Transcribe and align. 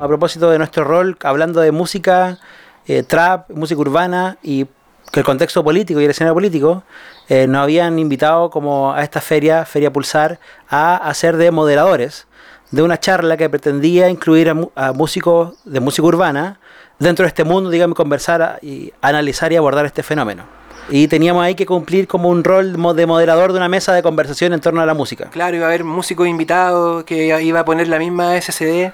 a 0.00 0.06
propósito 0.06 0.50
de 0.50 0.58
nuestro 0.58 0.84
rol, 0.84 1.16
hablando 1.22 1.60
de 1.60 1.72
música, 1.72 2.38
eh, 2.86 3.02
trap, 3.02 3.50
música 3.50 3.80
urbana 3.80 4.38
y 4.42 4.66
que 5.12 5.20
el 5.20 5.26
contexto 5.26 5.62
político 5.64 6.00
y 6.00 6.04
el 6.04 6.10
escenario 6.10 6.34
político, 6.34 6.82
eh, 7.28 7.46
nos 7.46 7.62
habían 7.62 7.98
invitado 7.98 8.50
como 8.50 8.92
a 8.92 9.02
esta 9.02 9.20
feria, 9.20 9.64
Feria 9.64 9.92
Pulsar, 9.92 10.38
a 10.68 10.96
hacer 10.96 11.36
de 11.36 11.50
moderadores 11.50 12.26
de 12.70 12.82
una 12.82 12.98
charla 12.98 13.36
que 13.36 13.48
pretendía 13.48 14.10
incluir 14.10 14.52
a, 14.74 14.92
músicos 14.92 15.54
de 15.64 15.80
música 15.80 16.06
urbana 16.06 16.58
dentro 16.98 17.22
de 17.22 17.28
este 17.28 17.44
mundo, 17.44 17.70
digamos, 17.70 17.96
conversar 17.96 18.58
y 18.60 18.92
analizar 19.00 19.52
y 19.52 19.56
abordar 19.56 19.86
este 19.86 20.02
fenómeno. 20.02 20.44
Y 20.88 21.08
teníamos 21.08 21.42
ahí 21.42 21.54
que 21.56 21.66
cumplir 21.66 22.06
como 22.06 22.28
un 22.28 22.44
rol 22.44 22.72
de 22.94 23.06
moderador 23.06 23.52
de 23.52 23.58
una 23.58 23.68
mesa 23.68 23.92
de 23.92 24.02
conversación 24.02 24.52
en 24.52 24.60
torno 24.60 24.80
a 24.80 24.86
la 24.86 24.94
música. 24.94 25.30
Claro, 25.30 25.56
iba 25.56 25.66
a 25.66 25.68
haber 25.68 25.82
músicos 25.82 26.28
invitados 26.28 27.02
que 27.04 27.42
iba 27.42 27.60
a 27.60 27.64
poner 27.64 27.88
la 27.88 27.98
misma 27.98 28.40
SCD 28.40 28.92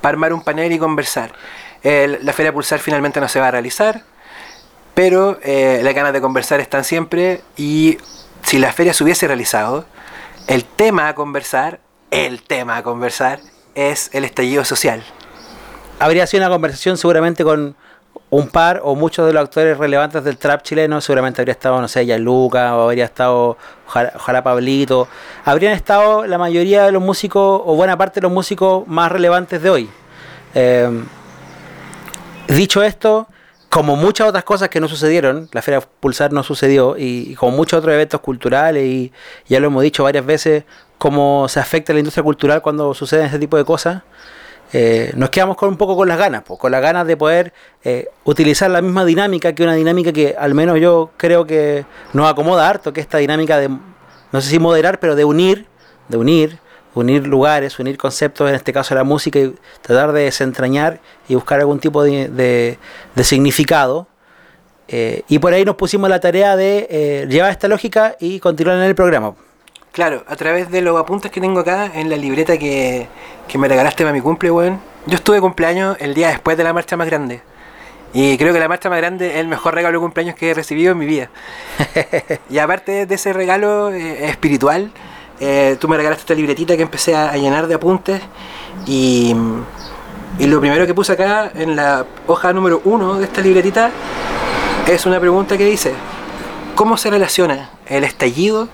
para 0.00 0.12
armar 0.12 0.32
un 0.32 0.42
panel 0.42 0.72
y 0.72 0.78
conversar. 0.78 1.32
la 1.82 2.32
Feria 2.32 2.52
Pulsar 2.52 2.80
finalmente 2.80 3.20
no 3.20 3.28
se 3.28 3.40
va 3.40 3.48
a 3.48 3.50
realizar, 3.50 4.02
pero 4.94 5.38
eh, 5.42 5.80
las 5.82 5.94
ganas 5.94 6.12
de 6.12 6.20
conversar 6.20 6.60
están 6.60 6.84
siempre 6.84 7.40
y 7.56 7.98
si 8.42 8.58
la 8.58 8.72
feria 8.72 8.92
se 8.92 9.04
hubiese 9.04 9.26
realizado, 9.26 9.84
el 10.46 10.64
tema 10.64 11.08
a 11.08 11.14
conversar, 11.14 11.80
el 12.10 12.42
tema 12.42 12.78
a 12.78 12.82
conversar 12.82 13.40
es 13.74 14.10
el 14.12 14.24
estallido 14.24 14.64
social. 14.64 15.02
Habría 15.98 16.26
sido 16.26 16.42
una 16.44 16.52
conversación 16.52 16.96
seguramente 16.96 17.44
con 17.44 17.76
un 18.30 18.48
par 18.48 18.80
o 18.84 18.94
muchos 18.94 19.26
de 19.26 19.32
los 19.32 19.42
actores 19.42 19.76
relevantes 19.76 20.24
del 20.24 20.38
trap 20.38 20.62
chileno, 20.62 21.00
seguramente 21.00 21.40
habría 21.40 21.52
estado, 21.52 21.80
no 21.80 21.88
sé, 21.88 22.06
ya 22.06 22.16
Luca, 22.16 22.76
o 22.76 22.82
habría 22.88 23.04
estado, 23.04 23.56
ojalá, 23.86 24.42
Pablito, 24.42 25.08
habrían 25.44 25.72
estado 25.72 26.26
la 26.26 26.38
mayoría 26.38 26.84
de 26.84 26.92
los 26.92 27.02
músicos, 27.02 27.62
o 27.64 27.74
buena 27.74 27.96
parte 27.96 28.20
de 28.20 28.22
los 28.22 28.32
músicos 28.32 28.86
más 28.86 29.10
relevantes 29.10 29.62
de 29.62 29.70
hoy. 29.70 29.90
Eh, 30.54 31.04
dicho 32.48 32.82
esto, 32.82 33.28
como 33.68 33.94
muchas 33.96 34.28
otras 34.28 34.44
cosas 34.44 34.68
que 34.68 34.80
no 34.80 34.88
sucedieron, 34.88 35.48
la 35.52 35.62
Feria 35.62 35.80
Pulsar 35.80 36.32
no 36.32 36.42
sucedió, 36.42 36.96
y, 36.98 37.34
como 37.36 37.56
muchos 37.56 37.78
otros 37.78 37.94
eventos 37.94 38.20
culturales, 38.20 38.84
y 38.84 39.12
ya 39.48 39.60
lo 39.60 39.68
hemos 39.68 39.82
dicho 39.82 40.02
varias 40.02 40.26
veces, 40.26 40.64
cómo 40.98 41.48
se 41.48 41.60
afecta 41.60 41.92
la 41.92 42.00
industria 42.00 42.24
cultural 42.24 42.62
cuando 42.62 42.92
suceden 42.94 43.26
este 43.26 43.38
tipo 43.38 43.56
de 43.56 43.64
cosas, 43.64 44.02
eh, 44.72 45.12
nos 45.16 45.30
quedamos 45.30 45.56
con 45.56 45.68
un 45.68 45.76
poco 45.76 45.96
con 45.96 46.08
las 46.08 46.18
ganas, 46.18 46.42
con 46.44 46.70
las 46.70 46.80
ganas 46.80 47.06
de 47.06 47.16
poder 47.16 47.52
eh, 47.82 48.08
utilizar 48.24 48.70
la 48.70 48.80
misma 48.80 49.04
dinámica 49.04 49.52
que 49.52 49.64
una 49.64 49.74
dinámica 49.74 50.12
que 50.12 50.36
al 50.38 50.54
menos 50.54 50.78
yo 50.78 51.10
creo 51.16 51.44
que 51.44 51.84
nos 52.12 52.30
acomoda 52.30 52.68
harto, 52.68 52.92
que 52.92 53.00
esta 53.00 53.18
dinámica 53.18 53.58
de, 53.58 53.68
no 53.68 54.40
sé 54.40 54.50
si 54.50 54.58
moderar, 54.58 55.00
pero 55.00 55.16
de 55.16 55.24
unir, 55.24 55.66
de 56.08 56.16
unir, 56.16 56.58
unir 56.94 57.26
lugares, 57.26 57.78
unir 57.78 57.96
conceptos, 57.96 58.48
en 58.48 58.54
este 58.54 58.72
caso 58.72 58.94
la 58.94 59.04
música, 59.04 59.38
y 59.38 59.54
tratar 59.82 60.12
de 60.12 60.24
desentrañar 60.24 61.00
y 61.28 61.34
buscar 61.34 61.60
algún 61.60 61.80
tipo 61.80 62.02
de, 62.02 62.78
significado. 63.22 64.06
Eh, 64.88 65.22
y 65.28 65.38
por 65.38 65.52
ahí 65.52 65.64
nos 65.64 65.76
pusimos 65.76 66.10
la 66.10 66.20
tarea 66.20 66.56
de 66.56 67.26
llevar 67.28 67.50
esta 67.50 67.68
lógica 67.68 68.16
y 68.18 68.40
continuar 68.40 68.76
en 68.78 68.84
el 68.84 68.94
programa. 68.94 69.34
Claro, 69.92 70.22
a 70.28 70.36
través 70.36 70.70
de 70.70 70.82
los 70.82 70.98
apuntes 71.00 71.32
que 71.32 71.40
tengo 71.40 71.60
acá 71.60 71.90
en 71.94 72.08
la 72.08 72.16
libreta 72.16 72.56
que, 72.56 73.08
me 73.54 73.66
regalaste 73.66 74.04
para 74.04 74.12
mi 74.12 74.20
cumple, 74.20 74.50
weón. 74.50 74.80
Yo 75.06 75.16
estuve 75.16 75.40
cumpleaños 75.40 75.96
el 75.98 76.14
día 76.14 76.28
después 76.28 76.56
de 76.56 76.62
la 76.62 76.72
marcha 76.72 76.96
más 76.96 77.08
grande. 77.08 77.42
Y 78.12 78.38
creo 78.38 78.52
que 78.52 78.60
la 78.60 78.68
marcha 78.68 78.88
más 78.88 78.98
grande 78.98 79.32
es 79.32 79.36
el 79.36 79.48
mejor 79.48 79.74
regalo 79.74 79.98
de 79.98 80.02
cumpleaños 80.02 80.36
que 80.36 80.50
he 80.50 80.54
recibido 80.54 80.92
en 80.92 80.98
mi 80.98 81.06
vida. 81.06 81.30
y 82.50 82.58
aparte 82.58 83.06
de 83.06 83.14
ese 83.16 83.32
regalo 83.32 83.90
eh, 83.90 84.28
espiritual, 84.28 84.92
eh, 85.40 85.76
tú 85.80 85.88
me 85.88 85.96
regalaste 85.96 86.22
esta 86.22 86.34
libretita 86.34 86.76
que 86.76 86.82
empecé 86.82 87.16
a, 87.16 87.36
llenar 87.36 87.66
de 87.66 87.74
apuntes. 87.74 88.22
Y, 88.86 89.34
y, 90.38 90.46
lo 90.46 90.60
primero 90.60 90.86
que 90.86 90.94
puse 90.94 91.12
acá 91.12 91.50
en 91.54 91.74
la 91.74 92.06
hoja 92.26 92.52
número 92.52 92.80
uno 92.84 93.14
de 93.14 93.24
esta 93.24 93.40
libretita 93.40 93.90
es 94.86 95.06
una 95.06 95.18
pregunta 95.18 95.58
que 95.58 95.64
dice: 95.64 95.94
¿Cómo 96.74 96.96
se 96.96 97.10
relaciona 97.10 97.70
el 97.86 98.04
estallido 98.04 98.68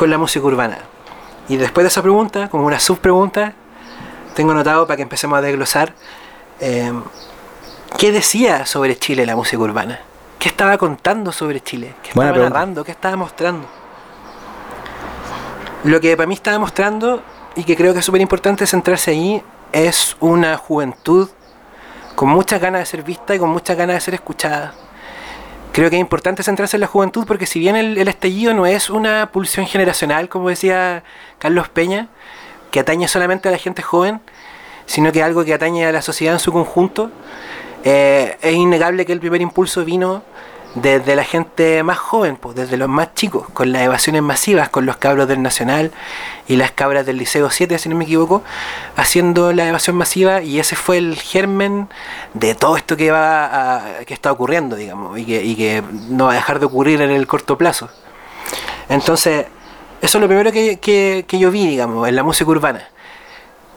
con 0.00 0.08
la 0.08 0.16
música 0.16 0.46
urbana. 0.46 0.78
Y 1.46 1.58
después 1.58 1.84
de 1.84 1.88
esa 1.88 2.00
pregunta, 2.00 2.48
como 2.48 2.64
una 2.64 2.80
subpregunta, 2.80 3.52
tengo 4.34 4.54
notado 4.54 4.86
para 4.86 4.96
que 4.96 5.02
empecemos 5.02 5.36
a 5.36 5.42
desglosar 5.42 5.92
em, 6.58 7.02
qué 7.98 8.10
decía 8.10 8.64
sobre 8.64 8.96
Chile 8.96 9.26
la 9.26 9.36
música 9.36 9.62
urbana. 9.62 10.00
¿Qué 10.38 10.48
estaba 10.48 10.78
contando 10.78 11.32
sobre 11.32 11.60
Chile? 11.60 11.94
¿Qué 12.02 12.10
estaba 12.10 12.32
narrando? 12.32 12.82
¿Qué 12.82 12.92
estaba 12.92 13.14
mostrando? 13.16 13.66
Lo 15.84 16.00
que 16.00 16.14
para 16.16 16.26
mí 16.26 16.34
estaba 16.34 16.58
mostrando, 16.58 17.22
y 17.56 17.64
que 17.64 17.74
creo 17.74 17.94
que 17.94 18.00
es 18.00 18.04
súper 18.04 18.20
importante 18.20 18.66
centrarse 18.66 19.12
ahí, 19.12 19.42
es 19.72 20.16
una 20.20 20.56
juventud 20.58 21.28
con 22.14 22.28
muchas 22.28 22.60
ganas 22.60 22.80
de 22.80 22.86
ser 22.86 23.02
vista 23.02 23.34
y 23.34 23.38
con 23.38 23.48
muchas 23.48 23.78
ganas 23.78 23.96
de 23.96 24.00
ser 24.00 24.14
escuchada. 24.14 24.74
Creo 25.72 25.88
que 25.88 25.96
es 25.96 26.00
importante 26.00 26.42
centrarse 26.42 26.76
en 26.76 26.82
la 26.82 26.86
juventud 26.86 27.24
porque 27.26 27.46
si 27.46 27.60
bien 27.60 27.76
el, 27.76 28.08
estallido 28.08 28.52
no 28.52 28.66
es 28.66 28.90
una 28.90 29.30
pulsión 29.32 29.66
generacional, 29.66 30.28
como 30.28 30.50
decía 30.50 31.02
Carlos 31.38 31.70
Peña, 31.70 32.08
que 32.70 32.80
atañe 32.80 33.08
solamente 33.08 33.48
a 33.48 33.52
la 33.52 33.58
gente 33.58 33.80
joven, 33.80 34.20
sino 34.84 35.12
que 35.12 35.22
algo 35.22 35.44
que 35.44 35.54
atañe 35.54 35.86
a 35.86 35.92
la 35.92 36.02
sociedad 36.02 36.34
en 36.34 36.40
su 36.40 36.52
conjunto, 36.52 37.10
eh, 37.84 38.36
es 38.42 38.54
innegable 38.54 39.06
que 39.06 39.12
el 39.12 39.20
primer 39.20 39.40
impulso 39.40 39.84
vino 39.84 40.22
desde 40.74 41.16
la 41.16 41.24
gente 41.24 41.82
más 41.82 41.98
joven, 41.98 42.36
pues, 42.36 42.54
desde 42.54 42.76
los 42.76 42.88
más 42.88 43.14
chicos, 43.14 43.48
con 43.52 43.72
las 43.72 43.82
evasiones 43.82 44.22
masivas, 44.22 44.68
con 44.68 44.86
los 44.86 44.96
cabros 44.96 45.26
del 45.26 45.42
Nacional 45.42 45.90
y 46.46 46.56
las 46.56 46.70
cabras 46.70 47.06
del 47.06 47.16
Liceo 47.16 47.50
7, 47.50 47.78
si 47.78 47.88
no 47.88 47.96
me 47.96 48.04
equivoco, 48.04 48.42
haciendo 48.96 49.52
la 49.52 49.66
evasión 49.66 49.96
masiva 49.96 50.42
y 50.42 50.60
ese 50.60 50.76
fue 50.76 50.98
el 50.98 51.16
germen 51.16 51.88
de 52.34 52.54
todo 52.54 52.76
esto 52.76 52.96
que 52.96 53.10
va 53.10 53.82
que 54.06 54.14
está 54.14 54.30
ocurriendo, 54.30 54.76
digamos, 54.76 55.18
y 55.18 55.24
que, 55.24 55.42
y 55.44 55.56
que 55.56 55.82
no 56.08 56.26
va 56.26 56.32
a 56.32 56.34
dejar 56.34 56.60
de 56.60 56.66
ocurrir 56.66 57.00
en 57.02 57.10
el 57.10 57.26
corto 57.26 57.58
plazo. 57.58 57.88
Entonces, 58.88 59.46
eso 60.00 60.18
es 60.18 60.22
lo 60.22 60.28
primero 60.28 60.52
que, 60.52 60.78
que, 60.78 61.24
que 61.26 61.38
yo 61.38 61.50
vi, 61.50 61.66
digamos, 61.66 62.08
en 62.08 62.16
la 62.16 62.22
música 62.22 62.50
urbana, 62.50 62.88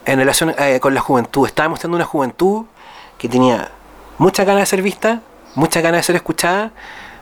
en 0.04 0.18
relación 0.18 0.54
eh, 0.58 0.78
con 0.80 0.94
la 0.94 1.00
juventud. 1.00 1.46
Estaba 1.46 1.68
mostrando 1.68 1.96
una 1.96 2.04
juventud 2.04 2.66
que 3.18 3.28
tenía 3.28 3.70
muchas 4.18 4.46
ganas 4.46 4.62
de 4.62 4.66
ser 4.66 4.82
vista, 4.82 5.20
muchas 5.54 5.82
ganas 5.82 6.00
de 6.00 6.02
ser 6.04 6.16
escuchada, 6.16 6.72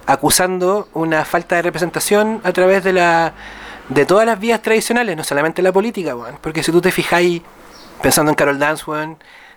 acusando 0.07 0.89
una 0.95 1.25
falta 1.25 1.57
de 1.57 1.63
representación 1.63 2.41
a 2.45 2.53
través 2.53 2.85
de 2.85 2.93
la 2.93 3.35
de 3.89 4.07
todas 4.07 4.27
las 4.27 4.39
vías 4.39 4.63
tradicionales, 4.63 5.17
no 5.17 5.25
solamente 5.25 5.61
la 5.61 5.73
política, 5.73 6.17
porque 6.41 6.63
si 6.63 6.73
tú 6.73 6.81
te 6.81 6.91
fijáis 6.91 7.43
pensando 8.01 8.31
en 8.31 8.37
Carol 8.37 8.59
Dance, 8.59 8.85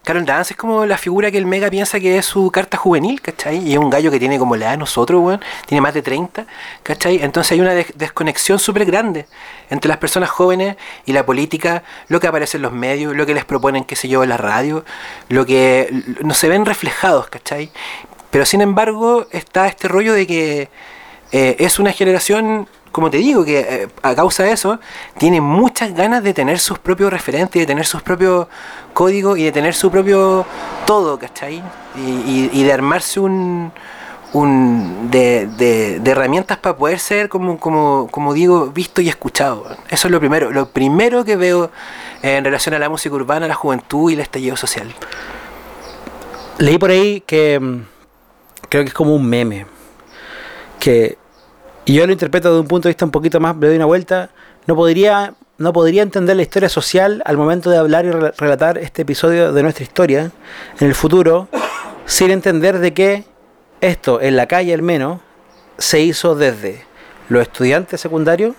Carol 0.05 0.23
Dance 0.23 0.53
es 0.53 0.57
como 0.57 0.85
la 0.85 0.99
figura 0.99 1.31
que 1.31 1.39
el 1.39 1.47
Mega 1.47 1.67
piensa 1.71 1.99
que 1.99 2.19
es 2.19 2.25
su 2.27 2.51
carta 2.51 2.77
juvenil, 2.77 3.21
¿cachai? 3.21 3.57
Y 3.57 3.73
es 3.73 3.79
un 3.79 3.89
gallo 3.89 4.11
que 4.11 4.19
tiene 4.19 4.37
como 4.37 4.55
la 4.55 4.69
de 4.71 4.77
nosotros, 4.77 5.19
weón. 5.19 5.41
Tiene 5.65 5.81
más 5.81 5.95
de 5.95 6.03
30, 6.03 6.45
¿cachai? 6.83 7.23
Entonces 7.23 7.53
hay 7.53 7.61
una 7.61 7.73
desconexión 7.73 8.59
súper 8.59 8.85
grande 8.85 9.25
entre 9.71 9.89
las 9.89 9.97
personas 9.97 10.29
jóvenes 10.29 10.77
y 11.07 11.13
la 11.13 11.25
política, 11.25 11.81
lo 12.07 12.19
que 12.19 12.27
aparece 12.27 12.57
en 12.57 12.63
los 12.63 12.71
medios, 12.71 13.15
lo 13.15 13.25
que 13.25 13.33
les 13.33 13.45
proponen, 13.45 13.83
qué 13.83 13.95
sé 13.95 14.07
yo, 14.07 14.23
la 14.27 14.37
radio, 14.37 14.85
lo 15.29 15.43
que 15.47 15.89
no 16.21 16.35
se 16.35 16.49
ven 16.49 16.67
reflejados, 16.67 17.27
¿cachai? 17.29 17.71
Pero 18.35 18.46
sin 18.46 18.59
embargo 18.59 19.28
está 19.31 19.66
este 19.68 19.88
rollo 19.88 20.12
de 20.13 20.28
que 20.28 20.68
eh, 21.31 21.56
es 21.57 21.79
una 21.79 21.94
generación, 21.94 22.68
como 22.91 23.09
te 23.09 23.16
digo, 23.16 23.46
que 23.46 23.59
eh, 23.59 23.88
a 24.01 24.13
causa 24.13 24.44
de 24.44 24.51
eso 24.51 24.78
tiene 25.18 25.40
muchas 25.40 25.94
ganas 25.94 26.22
de 26.22 26.34
tener 26.34 26.59
sus 26.59 26.78
propios 26.78 27.13
referentes, 27.13 27.62
de 27.62 27.66
tener 27.66 27.85
sus 27.85 28.01
propios 28.01 28.47
códigos 28.94 29.40
y 29.40 29.46
de 29.46 29.53
tener 29.53 29.73
su 29.73 29.90
propio 29.90 30.46
todo, 30.85 31.18
¿cachai? 31.18 31.63
Y, 31.96 32.50
y, 32.51 32.63
de 32.63 32.73
armarse 32.73 33.22
un, 33.22 33.72
un 34.34 35.09
de, 35.09 35.47
de, 35.47 36.12
herramientas 36.12 36.57
para 36.57 36.75
poder 36.75 37.00
ser, 37.00 37.29
como, 37.29 37.57
como, 37.57 38.09
como 38.12 38.34
digo, 38.34 38.66
visto 38.66 39.00
y 39.00 39.07
escuchado. 39.07 39.66
Eso 39.88 40.09
es 40.09 40.12
lo 40.12 40.19
primero, 40.19 40.52
lo 40.52 40.67
primero 40.67 41.23
que 41.23 41.38
veo 41.38 41.72
en 42.22 42.44
relación 42.44 42.75
a 42.75 42.79
la 42.79 42.90
música 42.90 43.16
urbana, 43.16 43.47
la 43.47 43.56
juventud 43.56 44.11
y 44.11 44.16
el 44.16 44.20
estallido 44.20 44.58
social. 44.58 44.93
Leí 46.58 46.78
por 46.78 46.90
ahí 46.90 47.22
que 47.22 47.59
mm, 47.61 47.94
creo 48.70 48.84
que 48.84 48.90
es 48.90 48.94
como 48.94 49.16
un 49.16 49.28
meme. 49.28 49.66
Que, 50.79 51.17
y 51.85 51.94
yo 51.96 52.06
lo 52.06 52.14
interpreto 52.14 52.53
de 52.53 52.59
un 52.59 52.67
punto 52.67 52.88
de 52.88 52.91
vista 52.91 53.06
un 53.06 53.12
poquito 53.12 53.40
más, 53.40 53.56
le 53.58 53.67
doy 53.67 53.76
una 53.76 53.85
vuelta, 53.85 54.29
no 54.67 54.76
podría, 54.76 55.34
no 55.58 55.73
podría 55.73 56.02
entender 56.02 56.35
la 56.35 56.41
historia 56.41 56.70
social 56.70 57.22
al 57.26 57.38
momento 57.38 57.70
de 57.70 57.78
hablar 57.78 58.06
y 58.06 58.12
relatar 58.12 58.78
este 58.78 59.03
episodio 59.03 59.53
de 59.53 59.64
nuestra 59.64 59.84
historia 59.84 60.32
en 60.79 60.88
el 60.88 60.96
futuro, 60.96 61.47
sin 62.06 62.32
entender 62.32 62.79
de 62.79 62.94
que 62.94 63.26
esto, 63.82 64.22
en 64.22 64.35
la 64.35 64.47
calle 64.47 64.73
al 64.73 64.82
menos, 64.82 65.22
se 65.78 66.00
hizo 66.00 66.35
desde 66.35 66.85
los 67.29 67.41
estudiantes 67.41 68.00
secundarios, 68.02 68.56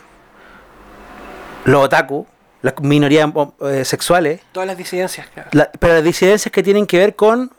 los 1.64 1.84
otaku, 1.84 2.26
las 2.62 2.74
minorías 2.80 3.30
eh, 3.60 3.84
sexuales. 3.84 4.40
Todas 4.52 4.66
las 4.66 4.76
disidencias, 4.76 5.28
claro. 5.28 5.70
pero 5.78 5.94
las 5.94 6.04
disidencias 6.04 6.52
que 6.52 6.62
tienen 6.62 6.86
que 6.86 6.98
ver 6.98 7.14
con, 7.14 7.50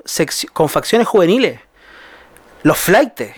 con 0.53 0.69
facciones 0.69 1.07
juveniles 1.07 1.59
los 2.67 2.77
flightes. 2.77 3.33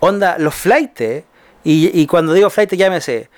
Onda, 0.00 0.36
los 0.38 0.54
flightes. 0.54 1.24
Y, 1.64 1.98
y 1.98 2.06
cuando 2.06 2.34
digo 2.34 2.50
flightes, 2.50 2.78
llámese 2.78 3.30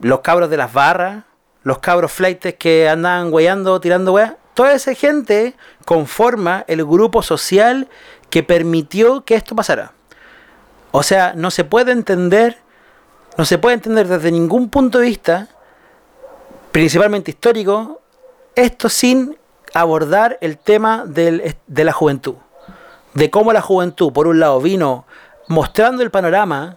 los 0.00 0.20
cabros 0.20 0.48
de 0.48 0.56
las 0.56 0.72
barras, 0.72 1.24
los 1.62 1.78
cabros 1.80 2.10
flightes 2.10 2.54
que 2.54 2.88
andaban 2.88 3.30
weyando, 3.30 3.78
tirando 3.80 4.14
weas. 4.14 4.32
toda 4.54 4.72
esa 4.72 4.94
gente 4.94 5.54
conforma 5.84 6.64
el 6.68 6.86
grupo 6.86 7.22
social 7.22 7.88
que 8.30 8.42
permitió 8.42 9.26
que 9.26 9.34
esto 9.34 9.54
pasara. 9.54 9.92
O 10.90 11.02
sea, 11.02 11.34
no 11.34 11.50
se 11.50 11.64
puede 11.64 11.92
entender, 11.92 12.56
no 13.36 13.44
se 13.44 13.58
puede 13.58 13.74
entender 13.74 14.08
desde 14.08 14.32
ningún 14.32 14.70
punto 14.70 15.00
de 15.00 15.06
vista, 15.08 15.48
principalmente 16.72 17.30
histórico, 17.30 18.00
esto 18.54 18.88
sin 18.88 19.36
abordar 19.74 20.38
el 20.40 20.56
tema 20.56 21.04
del, 21.06 21.56
de 21.66 21.84
la 21.84 21.92
juventud. 21.92 22.36
De 23.16 23.30
cómo 23.30 23.54
la 23.54 23.62
juventud, 23.62 24.12
por 24.12 24.26
un 24.26 24.40
lado, 24.40 24.60
vino 24.60 25.06
mostrando 25.48 26.02
el 26.02 26.10
panorama 26.10 26.76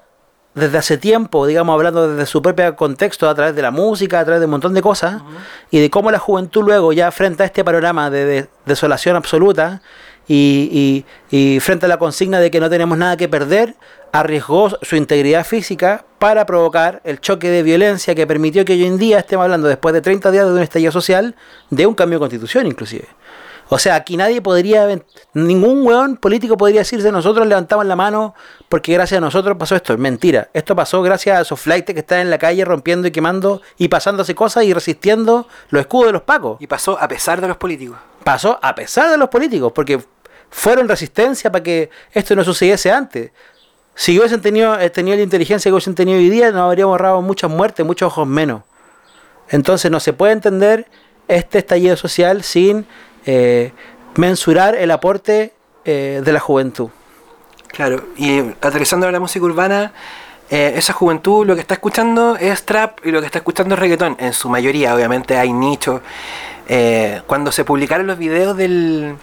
desde 0.53 0.77
hace 0.77 0.97
tiempo, 0.97 1.45
digamos, 1.45 1.73
hablando 1.73 2.07
desde 2.07 2.25
su 2.25 2.41
propio 2.41 2.77
contexto, 2.77 3.27
a 3.29 3.35
través 3.35 3.55
de 3.57 3.61
la 3.61 3.71
música, 3.71 4.21
a 4.21 4.23
través 4.23 4.39
de 4.39 4.45
un 4.45 4.51
montón 4.51 4.73
de 4.73 4.81
cosas, 4.81 5.21
y 5.69 5.81
de 5.81 5.89
cómo 5.89 6.11
la 6.11 6.19
juventud 6.19 6.63
luego, 6.63 6.93
ya 6.93 7.11
frente 7.11 7.43
a 7.43 7.45
este 7.45 7.65
panorama 7.65 8.09
de, 8.09 8.47
desolación 8.65 9.17
absoluta 9.17 9.81
y, 10.29 11.05
y, 11.29 11.59
frente 11.59 11.87
a 11.87 11.89
la 11.89 11.97
consigna 11.97 12.39
de 12.39 12.49
que 12.49 12.61
no 12.61 12.69
tenemos 12.69 12.97
nada 12.97 13.17
que 13.17 13.27
perder, 13.27 13.75
arriesgó 14.13 14.69
su 14.81 14.95
integridad 14.95 15.45
física 15.45 16.05
para 16.19 16.45
provocar 16.45 17.01
el 17.03 17.19
choque 17.19 17.49
de 17.49 17.63
violencia 17.63 18.15
que 18.15 18.25
permitió 18.25 18.63
que 18.63 18.73
hoy 18.73 18.85
en 18.85 18.97
día 18.97 19.19
estemos 19.19 19.43
hablando, 19.43 19.67
después 19.67 19.93
de 19.93 19.99
30 19.99 20.31
días 20.31 20.45
de 20.45 20.53
un 20.53 20.59
estallido 20.59 20.93
social, 20.93 21.35
de 21.69 21.85
un 21.85 21.95
cambio 21.95 22.17
de 22.17 22.21
constitución 22.21 22.65
inclusive. 22.65 23.09
O 23.71 23.77
sea, 23.77 23.95
aquí 23.95 24.17
nadie 24.17 24.41
podría, 24.41 24.87
ningún 25.33 25.85
weón 25.85 26.17
político 26.17 26.57
podría 26.57 26.81
decirse 26.81 27.11
nosotros 27.11 27.45
levantamos 27.45 27.85
la 27.85 27.95
mano 27.95 28.33
porque 28.67 28.93
gracias 28.93 29.19
a 29.19 29.21
nosotros 29.21 29.57
pasó 29.57 29.75
esto. 29.75 29.93
Es 29.93 29.99
mentira. 29.99 30.49
Esto 30.53 30.75
pasó 30.75 31.03
gracias 31.03 31.37
a 31.37 31.41
esos 31.41 31.59
flights 31.59 31.93
que 31.93 31.99
están 31.99 32.21
en 32.21 32.31
la 32.31 32.39
calle 32.39 32.65
rompiendo 32.65 33.07
y 33.07 33.11
quemando 33.11 33.61
y 33.77 33.87
pasándose 33.87 34.33
cosas 34.33 34.63
y 34.63 34.73
resistiendo 34.73 35.47
los 35.69 35.81
escudos 35.81 36.07
de 36.07 36.13
los 36.13 36.23
pacos. 36.23 36.57
Y 36.59 36.65
pasó 36.65 36.97
a 36.99 37.07
pesar 37.07 37.41
de 37.41 37.47
los 37.47 37.57
políticos. 37.57 37.97
Pasó 38.23 38.59
a 38.59 38.73
pesar 38.73 39.11
de 39.11 39.17
los 39.17 39.29
políticos, 39.29 39.71
porque 39.73 40.03
fueron 40.49 40.89
resistencia 40.89 41.51
para 41.51 41.63
que 41.63 41.91
esto 42.11 42.35
no 42.35 42.43
sucediese 42.43 42.91
antes. 42.91 43.31
Si 43.93 44.17
hubiesen 44.17 44.41
tenido, 44.41 44.79
eh, 44.79 44.89
tenido 44.89 45.15
la 45.15 45.23
inteligencia 45.23 45.69
que 45.69 45.73
hubiesen 45.73 45.93
tenido 45.93 46.17
hoy 46.17 46.29
día, 46.29 46.51
nos 46.51 46.61
habríamos 46.61 46.93
ahorrado 46.93 47.21
muchas 47.21 47.51
muertes, 47.51 47.85
muchos 47.85 48.07
ojos 48.07 48.27
menos. 48.27 48.63
Entonces 49.49 49.91
no 49.91 49.99
se 49.99 50.13
puede 50.13 50.33
entender 50.33 50.87
este 51.27 51.59
estallido 51.59 51.95
social 51.95 52.43
sin 52.43 52.87
eh, 53.31 53.73
mensurar 54.15 54.73
el 54.73 54.89
aporte 54.89 55.53
eh, 55.85 56.23
de 56.25 56.33
la 56.33 56.39
juventud. 56.39 56.89
Claro, 57.67 58.03
y 58.17 58.39
aterrizando 58.39 59.07
a 59.07 59.11
la 59.11 59.19
música 59.19 59.45
urbana, 59.45 59.93
eh, 60.49 60.73
esa 60.75 60.93
juventud 60.93 61.45
lo 61.45 61.53
que 61.53 61.61
está 61.61 61.75
escuchando 61.75 62.37
es 62.37 62.65
trap 62.65 63.05
y 63.05 63.11
lo 63.11 63.19
que 63.19 63.27
está 63.27 63.37
escuchando 63.37 63.75
es 63.75 63.79
reggaetón, 63.79 64.17
en 64.19 64.33
su 64.33 64.49
mayoría, 64.49 64.95
obviamente 64.95 65.37
hay 65.37 65.53
nichos. 65.53 66.01
cuando 67.27 67.51
se 67.51 67.63
publicaron 67.65 68.07
los 68.07 68.17
videos 68.17 68.57
de 68.57 69.15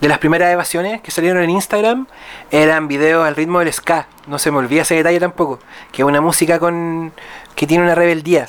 las 0.00 0.18
primeras 0.18 0.52
evasiones 0.52 1.00
que 1.00 1.10
salieron 1.10 1.42
en 1.42 1.48
Instagram, 1.48 2.06
eran 2.50 2.86
videos 2.86 3.26
al 3.26 3.34
ritmo 3.34 3.60
del 3.60 3.72
ska, 3.72 4.08
no 4.26 4.38
se 4.38 4.50
me 4.50 4.58
olvida 4.58 4.82
ese 4.82 4.94
detalle 4.94 5.20
tampoco, 5.20 5.58
que 5.90 6.02
es 6.02 6.06
una 6.06 6.20
música 6.20 6.58
que 7.54 7.66
tiene 7.66 7.82
una 7.82 7.94
rebeldía 7.94 8.46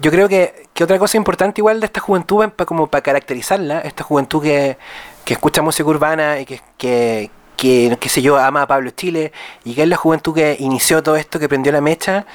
yo 0.00 0.10
creo 0.10 0.28
que, 0.28 0.68
otra 0.82 0.98
cosa 0.98 1.18
importante 1.18 1.60
igual 1.60 1.78
de 1.78 1.86
esta 1.86 2.00
juventud, 2.00 2.48
como 2.64 2.86
para 2.86 3.02
caracterizarla, 3.02 3.80
esta 3.80 4.02
juventud 4.02 4.42
que, 4.42 4.78
escucha 5.26 5.62
música 5.62 5.88
urbana 5.88 6.40
y 6.40 6.46
que, 6.46 6.60
que, 6.76 7.30
que, 7.56 7.96
qué 8.00 8.08
sé 8.08 8.20
yo, 8.20 8.36
ama 8.36 8.62
a 8.62 8.66
Pablo 8.66 8.90
Chile, 8.90 9.32
y 9.62 9.74
que 9.74 9.82
es 9.82 9.88
la 9.88 9.96
juventud 9.96 10.34
que 10.34 10.56
inició 10.58 11.02
todo 11.02 11.16
esto, 11.16 11.38
que 11.38 11.48
prendió 11.48 11.70
la 11.70 11.80
mecha, 11.80 12.26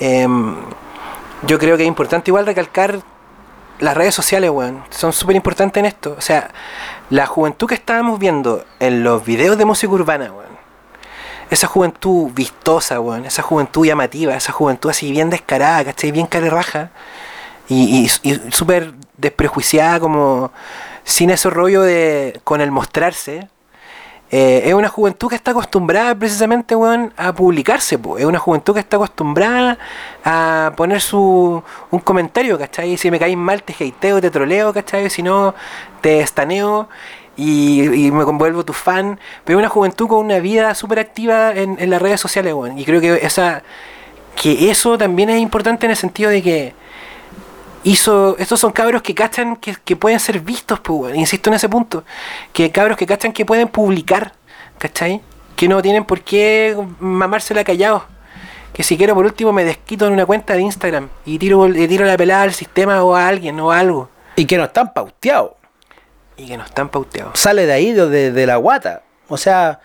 em, 0.00 0.56
yo 1.46 1.58
creo 1.58 1.76
que 1.76 1.84
es 1.84 1.88
importante 1.88 2.30
igual 2.30 2.46
recalcar 2.46 3.00
las 3.80 3.96
redes 3.96 4.14
sociales, 4.14 4.50
weón, 4.50 4.82
son 4.90 5.12
súper 5.12 5.36
importantes 5.36 5.80
en 5.80 5.86
esto. 5.86 6.14
O 6.18 6.20
sea, 6.20 6.50
la 7.08 7.26
juventud 7.26 7.66
que 7.66 7.74
estábamos 7.74 8.18
viendo 8.18 8.64
en 8.78 9.02
los 9.04 9.24
videos 9.24 9.56
de 9.58 9.64
música 9.64 9.92
urbana, 9.92 10.32
weón, 10.32 10.49
esa 11.50 11.66
juventud 11.66 12.30
vistosa, 12.32 13.00
weón, 13.00 13.26
esa 13.26 13.42
juventud 13.42 13.84
llamativa, 13.84 14.34
esa 14.36 14.52
juventud 14.52 14.90
así 14.90 15.10
bien 15.10 15.30
descarada, 15.30 15.84
¿cachai? 15.86 16.12
Bien 16.12 16.26
carerraja 16.26 16.90
y, 17.68 18.08
y, 18.22 18.40
súper 18.50 18.94
desprejuiciada, 19.16 20.00
como 20.00 20.52
sin 21.04 21.30
ese 21.30 21.50
rollo 21.50 21.82
de 21.82 22.40
con 22.44 22.60
el 22.60 22.70
mostrarse. 22.70 23.48
Eh, 24.32 24.62
es 24.66 24.74
una 24.74 24.88
juventud 24.88 25.28
que 25.28 25.34
está 25.34 25.50
acostumbrada 25.50 26.14
precisamente 26.14 26.76
weón, 26.76 27.12
a 27.16 27.32
publicarse, 27.32 27.98
es 28.18 28.24
una 28.24 28.38
juventud 28.38 28.74
que 28.74 28.78
está 28.78 28.96
acostumbrada 28.96 29.76
a 30.24 30.72
poner 30.76 31.00
su 31.00 31.60
un 31.90 31.98
comentario, 31.98 32.56
¿cachai? 32.56 32.96
Si 32.96 33.10
me 33.10 33.18
caes 33.18 33.36
mal 33.36 33.64
te 33.64 33.72
hateo, 33.72 34.20
te 34.20 34.30
troleo, 34.30 34.72
¿cachai? 34.72 35.10
Si 35.10 35.20
no, 35.20 35.52
te 36.00 36.20
estaneo 36.20 36.88
y, 37.40 38.10
me 38.10 38.24
convuelvo 38.24 38.64
tu 38.64 38.72
fan. 38.72 39.18
Pero 39.44 39.58
una 39.58 39.68
juventud 39.68 40.08
con 40.08 40.24
una 40.24 40.40
vida 40.40 40.74
súper 40.74 40.98
activa 40.98 41.52
en, 41.54 41.76
en, 41.78 41.90
las 41.90 42.02
redes 42.02 42.20
sociales, 42.20 42.52
bueno. 42.54 42.78
Y 42.78 42.84
creo 42.84 43.00
que 43.00 43.20
esa 43.22 43.62
que 44.40 44.70
eso 44.70 44.96
también 44.96 45.28
es 45.30 45.40
importante 45.40 45.86
en 45.86 45.90
el 45.90 45.96
sentido 45.96 46.30
de 46.30 46.42
que 46.42 46.74
hizo 47.84 48.36
estos 48.38 48.60
son 48.60 48.72
cabros 48.72 49.02
que 49.02 49.14
cachan 49.14 49.56
que, 49.56 49.96
pueden 49.96 50.20
ser 50.20 50.40
vistos, 50.40 50.80
pues, 50.80 51.14
insisto 51.16 51.50
en 51.50 51.54
ese 51.54 51.68
punto, 51.68 52.04
que 52.52 52.70
cabros 52.70 52.96
que 52.96 53.06
cachan 53.06 53.32
que 53.32 53.44
pueden 53.44 53.68
publicar, 53.68 54.32
¿cachai? 54.78 55.20
Que 55.56 55.68
no 55.68 55.82
tienen 55.82 56.04
por 56.04 56.22
qué 56.22 56.76
mamársela 57.00 57.64
callados. 57.64 58.02
Que 58.72 58.82
si 58.82 58.96
quiero 58.96 59.14
por 59.14 59.24
último 59.24 59.52
me 59.52 59.64
desquito 59.64 60.06
en 60.06 60.12
una 60.12 60.24
cuenta 60.24 60.54
de 60.54 60.62
Instagram 60.62 61.08
y 61.26 61.38
tiro, 61.38 61.68
y 61.68 61.88
tiro 61.88 62.06
la 62.06 62.16
pelada 62.16 62.44
al 62.44 62.54
sistema 62.54 63.02
o 63.02 63.14
a 63.14 63.26
alguien 63.26 63.58
o 63.60 63.70
a 63.70 63.78
algo. 63.78 64.08
Y 64.36 64.46
que 64.46 64.56
no 64.56 64.64
están 64.64 64.92
pauteados 64.94 65.59
y 66.40 66.46
que 66.46 66.56
no 66.56 66.64
están 66.64 66.88
pauteados. 66.88 67.38
Sale 67.38 67.66
de 67.66 67.72
ahí, 67.72 67.92
de, 67.92 68.46
la 68.46 68.56
guata. 68.56 69.02
O 69.28 69.36
sea, 69.36 69.80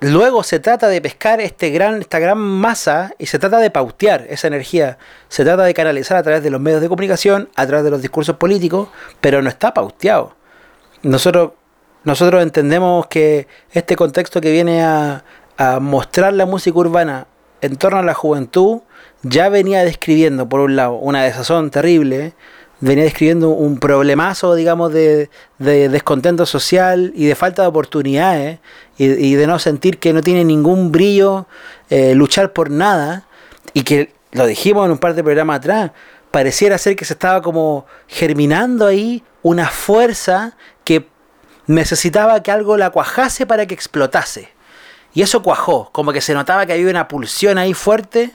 luego 0.00 0.42
se 0.42 0.60
trata 0.60 0.88
de 0.88 1.00
pescar 1.00 1.40
este 1.40 1.70
gran, 1.70 2.00
esta 2.00 2.18
gran 2.18 2.38
masa 2.38 3.14
y 3.18 3.26
se 3.26 3.38
trata 3.38 3.58
de 3.58 3.70
pautear 3.70 4.26
esa 4.28 4.48
energía. 4.48 4.98
Se 5.28 5.44
trata 5.44 5.64
de 5.64 5.72
canalizar 5.72 6.18
a 6.18 6.22
través 6.22 6.42
de 6.42 6.50
los 6.50 6.60
medios 6.60 6.82
de 6.82 6.88
comunicación, 6.88 7.48
a 7.56 7.66
través 7.66 7.84
de 7.84 7.90
los 7.90 8.02
discursos 8.02 8.36
políticos, 8.36 8.88
pero 9.20 9.40
no 9.40 9.48
está 9.48 9.72
pauteado. 9.72 10.36
Nosotros, 11.02 11.52
nosotros 12.04 12.42
entendemos 12.42 13.06
que 13.06 13.48
este 13.72 13.96
contexto 13.96 14.40
que 14.42 14.52
viene 14.52 14.82
a, 14.82 15.24
a 15.56 15.80
mostrar 15.80 16.34
la 16.34 16.44
música 16.44 16.78
urbana 16.78 17.26
en 17.62 17.76
torno 17.76 17.98
a 17.98 18.02
la 18.02 18.14
juventud 18.14 18.82
ya 19.22 19.48
venía 19.48 19.84
describiendo, 19.84 20.48
por 20.48 20.60
un 20.60 20.76
lado, 20.76 20.94
una 20.94 21.24
desazón 21.24 21.70
terrible, 21.70 22.34
venía 22.80 23.04
describiendo 23.04 23.50
un 23.50 23.78
problemazo, 23.78 24.54
digamos, 24.54 24.92
de, 24.92 25.30
descontento 25.58 26.46
social 26.46 27.12
y 27.14 27.26
de 27.26 27.34
falta 27.34 27.62
de 27.62 27.68
oportunidades 27.68 28.58
y, 28.96 29.34
de 29.34 29.46
no 29.46 29.58
sentir 29.58 29.98
que 29.98 30.12
no 30.12 30.22
tiene 30.22 30.44
ningún 30.44 30.92
brillo 30.92 31.46
eh, 31.90 32.14
luchar 32.14 32.52
por 32.52 32.70
nada 32.70 33.26
y 33.74 33.82
que 33.82 34.12
lo 34.32 34.46
dijimos 34.46 34.86
en 34.86 34.92
un 34.92 34.98
par 34.98 35.14
de 35.14 35.24
programas 35.24 35.58
atrás, 35.58 35.90
pareciera 36.30 36.78
ser 36.78 36.96
que 36.96 37.04
se 37.04 37.14
estaba 37.14 37.42
como 37.42 37.86
germinando 38.06 38.86
ahí 38.86 39.22
una 39.42 39.68
fuerza 39.68 40.56
que 40.84 41.08
necesitaba 41.66 42.42
que 42.42 42.50
algo 42.50 42.76
la 42.76 42.90
cuajase 42.90 43.46
para 43.46 43.66
que 43.66 43.74
explotase. 43.74 44.50
Y 45.14 45.22
eso 45.22 45.42
cuajó, 45.42 45.90
como 45.92 46.12
que 46.12 46.20
se 46.20 46.34
notaba 46.34 46.66
que 46.66 46.74
había 46.74 46.88
una 46.90 47.08
pulsión 47.08 47.58
ahí 47.58 47.74
fuerte 47.74 48.30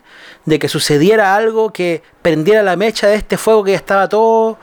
de 0.45 0.59
que 0.59 0.67
sucediera 0.67 1.35
algo 1.35 1.71
que 1.71 2.01
prendiera 2.21 2.63
la 2.63 2.75
mecha 2.75 3.07
de 3.07 3.15
este 3.15 3.37
fuego 3.37 3.63
que 3.63 3.73
estaba 3.73 4.09
todo, 4.09 4.57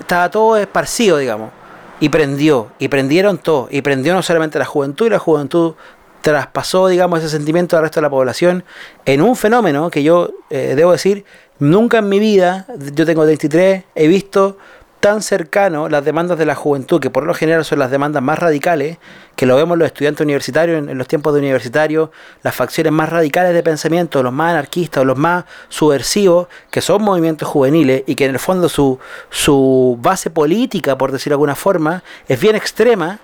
estaba 0.00 0.30
todo 0.30 0.56
esparcido, 0.56 1.18
digamos. 1.18 1.50
Y 1.98 2.08
prendió, 2.08 2.70
y 2.78 2.88
prendieron 2.88 3.38
todo, 3.38 3.68
y 3.70 3.82
prendió 3.82 4.14
no 4.14 4.22
solamente 4.22 4.58
la 4.58 4.64
juventud, 4.64 5.06
y 5.06 5.10
la 5.10 5.18
juventud 5.18 5.74
traspasó, 6.20 6.88
digamos, 6.88 7.20
ese 7.20 7.28
sentimiento 7.28 7.76
al 7.76 7.82
resto 7.82 8.00
de 8.00 8.02
la 8.02 8.10
población 8.10 8.64
en 9.04 9.22
un 9.22 9.36
fenómeno 9.36 9.90
que 9.90 10.02
yo 10.02 10.30
eh, 10.50 10.74
debo 10.76 10.92
decir, 10.92 11.24
nunca 11.58 11.98
en 11.98 12.08
mi 12.08 12.18
vida, 12.18 12.66
yo 12.94 13.06
tengo 13.06 13.24
23, 13.24 13.84
he 13.94 14.08
visto 14.08 14.58
tan 15.00 15.22
cercano 15.22 15.88
las 15.88 16.04
demandas 16.04 16.38
de 16.38 16.46
la 16.46 16.54
juventud, 16.54 17.00
que 17.00 17.10
por 17.10 17.24
lo 17.24 17.34
general 17.34 17.64
son 17.64 17.78
las 17.78 17.90
demandas 17.90 18.22
más 18.22 18.38
radicales, 18.38 18.98
que 19.36 19.46
lo 19.46 19.56
vemos 19.56 19.78
los 19.78 19.86
estudiantes 19.86 20.24
universitarios 20.24 20.78
en, 20.88 20.98
los 20.98 21.06
tiempos 21.06 21.34
de 21.34 21.40
universitario, 21.40 22.10
las 22.42 22.54
facciones 22.54 22.92
más 22.92 23.10
radicales 23.10 23.54
de 23.54 23.62
pensamiento, 23.62 24.22
los 24.22 24.32
más 24.32 24.52
anarquistas 24.52 25.04
los 25.04 25.16
más 25.16 25.44
subversivos, 25.68 26.48
que 26.70 26.80
son 26.80 27.02
movimientos 27.02 27.48
juveniles 27.48 28.02
y 28.06 28.14
que 28.14 28.24
en 28.24 28.32
el 28.32 28.38
fondo 28.38 28.68
su, 28.68 28.98
su 29.30 29.98
base 30.00 30.30
política, 30.30 30.96
por 30.96 31.12
decirlo 31.12 31.34
de 31.34 31.36
alguna 31.36 31.54
forma, 31.54 32.02
es 32.26 32.40
bien 32.40 32.56
extrema, 32.56 33.18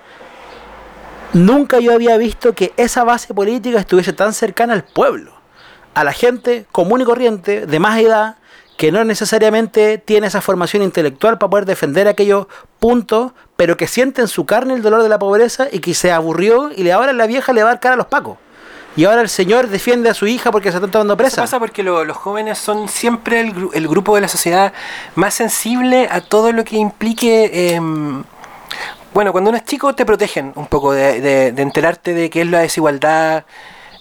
nunca 1.33 1.81
yo 1.81 1.93
había 1.93 2.17
visto 2.17 2.55
que 2.55 2.73
esa 2.77 3.05
base 3.05 3.33
política 3.35 3.81
estuviese 3.81 4.13
tan 4.13 4.33
cercana 4.35 4.75
al 4.75 4.85
pueblo, 4.85 5.33
a 5.95 6.05
la 6.05 6.13
gente 6.13 6.67
común 6.71 7.01
y 7.01 7.05
corriente, 7.05 7.67
de 7.67 7.79
más 7.81 7.99
edad, 7.99 8.37
que 8.83 8.91
no 8.91 9.05
necesariamente 9.05 9.97
tiene 9.97 10.27
esa 10.27 10.41
formación 10.41 10.83
intelectual 10.83 11.39
para 11.39 11.51
poder 11.51 11.67
defender 11.67 12.09
aquellos 12.09 12.49
puntos, 12.81 13.31
pero 13.57 13.77
que 13.77 13.87
siente 13.87 14.23
en 14.23 14.27
su 14.27 14.45
carne 14.45 14.75
el 14.75 14.83
dolor 14.83 15.05
de 15.05 15.09
la 15.09 15.21
pobreza 15.21 15.69
y 15.71 15.79
que 15.79 15.95
se 15.95 16.11
aburrió 16.11 16.73
y 16.77 16.91
ahora 16.91 17.13
la 17.13 17.29
vieja 17.29 17.53
le 17.53 17.63
va 17.63 17.69
a 17.69 17.73
dar 17.75 17.81
cara 17.81 17.95
a 17.95 17.97
los 17.97 18.07
pacos. 18.09 18.39
Y 18.97 19.05
ahora 19.05 19.21
el 19.21 19.29
señor 19.29 19.69
defiende 19.69 20.11
a 20.11 20.15
su 20.15 20.27
hija 20.27 20.51
porque 20.51 20.73
se 20.73 20.79
está 20.79 20.89
tomando 20.91 21.17
presa. 21.17 21.35
Eso 21.37 21.43
pasa 21.43 21.61
porque 21.61 21.85
los 21.85 22.17
jóvenes 22.17 22.59
son 22.59 22.89
siempre 22.89 23.53
el, 23.73 23.87
grupo 23.87 24.17
de 24.17 24.23
la 24.23 24.27
sociedad 24.27 24.73
más 25.15 25.35
sensible 25.35 26.09
a 26.11 26.21
todo 26.21 26.51
lo 26.51 26.65
que 26.65 26.75
implique 26.75 27.75
em, 27.77 28.25
bueno, 29.15 29.31
cuando 29.31 29.51
uno 29.51 29.59
es 29.59 29.65
chico 29.65 29.95
te 29.95 30.05
protegen 30.05 30.53
un 30.57 30.67
poco 30.67 30.93
de, 30.93 31.21
de- 31.21 31.53
de 31.53 31.63
enterarte 31.63 32.15
de 32.15 32.31
qué 32.31 32.41
es 32.41 32.49
la 32.49 32.59
desigualdad. 32.59 33.45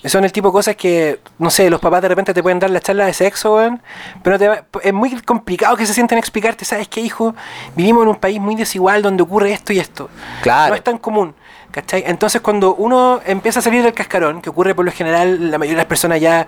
Son 0.05 0.23
el 0.25 0.31
tipo 0.31 0.47
de 0.47 0.51
cosas 0.53 0.75
que, 0.75 1.19
no 1.37 1.49
sé, 1.51 1.69
los 1.69 1.79
papás 1.79 2.01
de 2.01 2.07
repente 2.07 2.33
te 2.33 2.41
pueden 2.41 2.57
dar 2.59 2.69
la 2.71 2.79
charla 2.79 3.05
de 3.05 3.13
sexo, 3.13 3.55
weón, 3.55 3.81
pero 4.23 4.39
te 4.39 4.47
va- 4.47 4.63
es 4.81 4.93
muy 4.93 5.11
complicado 5.21 5.75
que 5.77 5.85
se 5.85 5.93
sienten 5.93 6.15
a 6.17 6.19
explicarte, 6.19 6.65
¿sabes 6.65 6.87
qué, 6.87 7.01
hijo? 7.01 7.35
Vivimos 7.75 8.03
en 8.03 8.09
un 8.09 8.15
país 8.15 8.39
muy 8.41 8.55
desigual 8.55 9.01
donde 9.03 9.21
ocurre 9.23 9.51
esto 9.53 9.73
y 9.73 9.79
esto. 9.79 10.09
Claro. 10.41 10.69
No 10.69 10.75
es 10.75 10.83
tan 10.83 10.97
común, 10.97 11.35
¿cachai? 11.69 12.03
Entonces 12.07 12.41
cuando 12.41 12.73
uno 12.75 13.21
empieza 13.25 13.59
a 13.59 13.61
salir 13.61 13.83
del 13.83 13.93
cascarón, 13.93 14.41
que 14.41 14.49
ocurre 14.49 14.73
por 14.73 14.85
lo 14.85 14.91
general, 14.91 15.51
la 15.51 15.57
mayoría 15.59 15.75
de 15.77 15.83
las 15.83 15.85
personas 15.89 16.19
ya 16.19 16.47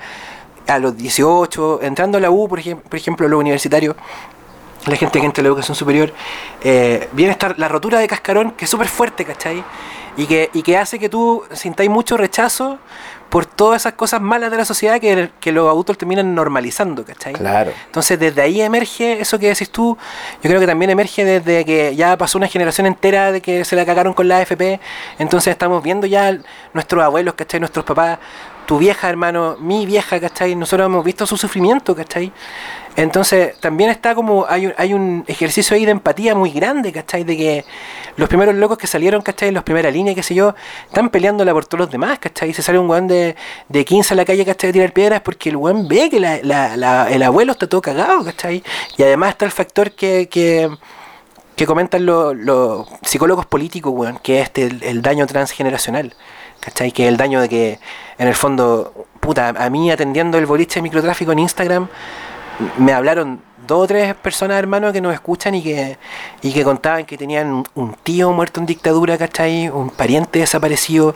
a 0.68 0.80
los 0.80 0.98
18, 0.98 1.82
entrando 1.84 2.18
a 2.18 2.22
la 2.22 2.32
U, 2.32 2.48
por, 2.48 2.60
ejem- 2.60 2.82
por 2.82 2.96
ejemplo, 2.98 3.28
lo 3.28 3.38
universitario, 3.38 3.96
la 4.88 4.96
gente 4.98 5.20
que 5.20 5.26
entra 5.26 5.42
a 5.42 5.44
la 5.44 5.48
educación 5.50 5.76
superior, 5.76 6.12
eh, 6.62 7.08
viene 7.14 7.32
esta, 7.32 7.54
la 7.56 7.68
rotura 7.70 8.00
de 8.00 8.08
cascarón 8.08 8.52
que 8.52 8.66
es 8.66 8.72
súper 8.72 8.88
fuerte, 8.88 9.24
¿cachai? 9.26 9.64
Y 10.16 10.26
que, 10.28 10.50
y 10.54 10.62
que 10.62 10.78
hace 10.78 11.00
que 11.00 11.10
tú 11.10 11.44
sintáis 11.52 11.90
mucho 11.90 12.18
rechazo 12.18 12.80
por 13.34 13.48
todas 13.48 13.82
esas 13.82 13.94
cosas 13.94 14.22
malas 14.22 14.52
de 14.52 14.58
la 14.58 14.64
sociedad 14.64 15.00
que, 15.02 15.32
que 15.40 15.52
los 15.52 15.68
adultos 15.68 15.98
terminan 15.98 16.36
normalizando, 16.36 17.04
¿cachai? 17.04 17.34
Claro. 17.34 17.72
Entonces 17.88 18.20
desde 18.20 18.44
ahí 18.44 18.62
emerge 18.62 19.22
eso 19.22 19.40
que 19.40 19.48
decís 19.48 19.72
tú, 19.72 19.98
yo 20.44 20.50
creo 20.50 20.60
que 20.60 20.68
también 20.68 20.92
emerge 20.92 21.26
desde 21.26 21.66
que 21.66 21.96
ya 21.96 22.16
pasó 22.16 22.38
una 22.38 22.48
generación 22.48 22.86
entera 22.86 23.32
de 23.32 23.42
que 23.42 23.66
se 23.66 23.76
la 23.76 23.88
cagaron 23.88 24.14
con 24.14 24.28
la 24.28 24.38
AFP, 24.38 24.80
entonces 25.18 25.50
estamos 25.50 25.82
viendo 25.82 26.06
ya 26.06 26.38
nuestros 26.74 27.04
abuelos, 27.04 27.34
¿cachai? 27.34 27.60
Nuestros 27.60 27.84
papás, 27.84 28.20
tu 28.66 28.78
vieja 28.78 29.10
hermano, 29.10 29.58
mi 29.60 29.86
vieja, 29.86 30.20
¿cachai? 30.20 30.56
Nosotros 30.56 30.86
hemos 30.86 31.04
visto 31.04 31.26
su 31.26 31.38
sufrimiento, 31.38 31.96
¿cachai? 31.96 32.32
Entonces 32.96 33.60
también 33.60 33.90
está 33.90 34.14
como, 34.14 34.46
hay 34.48 34.68
un, 34.68 34.74
hay 34.78 34.94
un 34.94 35.24
ejercicio 35.28 35.76
ahí 35.76 35.84
de 35.84 35.92
empatía 35.92 36.36
muy 36.36 36.52
grande, 36.52 36.92
¿cachai? 36.92 37.24
De 37.24 37.36
que 37.36 37.66
los 38.18 38.30
primeros 38.30 38.54
locos 38.56 38.78
que 38.78 38.86
salieron, 38.86 39.22
¿cachai? 39.24 39.48
En 39.48 39.56
las 39.56 39.64
primeras 39.64 39.92
líneas, 39.92 40.16
qué 40.16 40.22
sé 40.22 40.36
yo, 40.36 40.54
están 40.86 41.10
peleándola 41.10 41.52
por 41.54 41.66
todos 41.66 41.80
los 41.80 41.92
demás, 41.92 42.20
¿cachai? 42.20 42.54
Se 42.54 42.62
sale 42.62 42.78
un 42.78 42.88
weón 42.90 43.08
de, 43.08 43.36
de 43.68 43.86
15 43.86 44.14
a 44.14 44.18
la 44.18 44.26
calle, 44.26 44.46
¿cachai? 44.46 44.70
A 44.70 44.74
tirar 44.74 44.94
piedras 44.94 45.22
porque 45.22 45.50
el 45.50 45.56
weón 45.56 45.88
ve 45.88 46.10
que 46.12 46.20
la- 46.20 46.40
la- 46.44 46.78
la- 46.78 47.10
el 47.10 47.24
abuelo 47.24 47.54
está 47.54 47.68
todo 47.68 47.82
cagado, 47.82 48.24
¿cachai? 48.24 48.64
Y 48.98 49.02
además 49.04 49.30
está 49.32 49.46
el 49.46 49.52
factor 49.52 49.92
que, 49.94 50.30
que, 50.30 50.70
que 51.56 51.66
comentan 51.66 52.06
los, 52.06 52.36
los 52.36 52.88
psicólogos 53.02 53.48
políticos, 53.48 53.92
weón, 53.96 54.20
que 54.22 54.38
es 54.40 54.44
este, 54.46 54.68
el 54.68 55.02
daño 55.02 55.26
transgeneracional. 55.26 56.14
¿Cachai? 56.64 56.92
Que 56.92 57.08
el 57.08 57.18
daño 57.18 57.42
de 57.42 57.50
que, 57.50 57.80
en 58.18 58.28
el 58.28 58.36
fondo, 58.36 59.08
puta, 59.20 59.50
a 59.50 59.70
mí 59.70 59.92
atendiendo 59.92 60.38
el 60.38 60.46
boliche 60.46 60.76
de 60.76 60.84
microtráfico 60.84 61.32
en 61.34 61.40
Instagram, 61.40 61.88
me 62.78 62.94
hablaron 62.94 63.42
dos 63.68 63.84
o 63.84 63.88
tres 63.88 64.14
personas, 64.16 64.60
hermano, 64.60 64.92
que 64.94 65.02
nos 65.02 65.14
escuchan 65.14 65.56
y 65.56 65.64
que, 65.64 65.98
y 66.42 66.54
que 66.54 66.64
contaban 66.64 67.06
que 67.06 67.18
tenían 67.18 67.64
un 67.76 67.94
tío 68.04 68.32
muerto 68.32 68.60
en 68.60 68.66
dictadura, 68.66 69.18
¿cachai? 69.18 69.70
Un 69.70 69.90
pariente 69.90 70.40
desaparecido. 70.40 71.16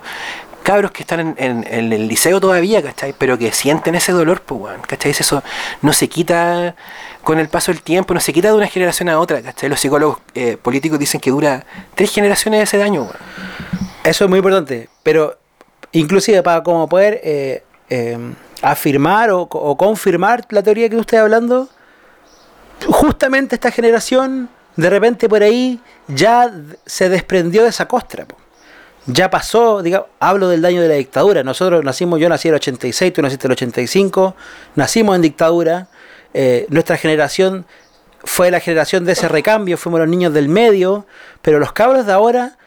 Cabros 0.63 0.91
que 0.91 1.03
están 1.03 1.21
en, 1.21 1.35
en- 1.37 1.65
en 1.69 1.93
el 1.93 2.07
liceo 2.09 2.41
todavía, 2.41 2.83
¿cachai? 2.83 3.13
Pero 3.17 3.37
que 3.37 3.53
sienten 3.53 3.95
ese 3.95 4.11
dolor, 4.11 4.41
pues, 4.41 4.59
weón, 4.59 4.81
¿cachai? 4.85 5.11
Eso 5.11 5.41
no 5.81 5.93
se 5.93 6.09
quita 6.09 6.75
con 7.23 7.39
el 7.39 7.47
paso 7.47 7.71
del 7.71 7.81
tiempo, 7.81 8.13
no 8.13 8.19
se 8.19 8.33
quita 8.33 8.49
de 8.49 8.55
una 8.55 8.67
generación 8.67 9.07
a 9.07 9.17
otra, 9.19 9.41
¿cachai? 9.41 9.69
Los 9.69 9.79
psicólogos 9.79 10.19
eh, 10.35 10.57
políticos 10.61 10.99
dicen 10.99 11.21
que 11.21 11.29
dura 11.31 11.65
tres 11.95 12.11
generaciones 12.13 12.63
ese 12.63 12.77
daño, 12.77 13.03
weón. 13.03 13.86
Eso 14.03 14.23
es 14.23 14.29
muy 14.29 14.37
importante, 14.39 14.89
pero 15.03 15.37
inclusive 15.91 16.43
para 16.43 16.63
como 16.63 16.87
poder 16.87 17.19
eh, 17.23 17.63
eh, 17.89 18.17
afirmar 18.61 19.29
o, 19.31 19.47
confirmar 19.77 20.45
la 20.49 20.63
teoría 20.63 20.89
que 20.89 20.97
usted 20.97 21.17
está 21.17 21.23
hablando, 21.23 21.69
justamente 22.87 23.55
esta 23.55 23.71
generación 23.71 24.49
de 24.75 24.89
repente 24.89 25.27
por 25.27 25.41
ahí 25.41 25.81
ya 26.07 26.53
se 26.85 27.09
desprendió 27.09 27.63
de 27.63 27.69
esa 27.69 27.87
costra. 27.87 28.25
Ya 29.07 29.29
pasó, 29.29 29.81
digamos, 29.81 30.07
hablo 30.19 30.49
del 30.49 30.61
daño 30.61 30.81
de 30.81 30.89
la 30.89 30.95
dictadura. 30.95 31.41
Nosotros 31.41 31.83
nacimos, 31.83 32.19
yo 32.19 32.27
nací 32.27 32.49
en 32.49 32.53
el 32.53 32.57
86, 32.57 33.13
tú 33.13 33.21
naciste 33.21 33.47
en 33.47 33.51
el 33.51 33.53
85, 33.53 34.35
nacimos 34.75 35.15
en 35.15 35.21
dictadura. 35.21 35.87
eh, 36.33 36.67
nuestra 36.69 36.97
generación 36.97 37.65
fue 38.23 38.51
la 38.51 38.59
generación 38.59 39.05
de 39.05 39.13
ese 39.13 39.29
recambio, 39.29 39.77
fuimos 39.77 40.01
los 40.01 40.09
niños 40.09 40.33
del 40.33 40.49
medio, 40.49 41.05
pero 41.41 41.59
los 41.59 41.71
cabros 41.71 42.05
de 42.05 42.11
ahora 42.11 42.57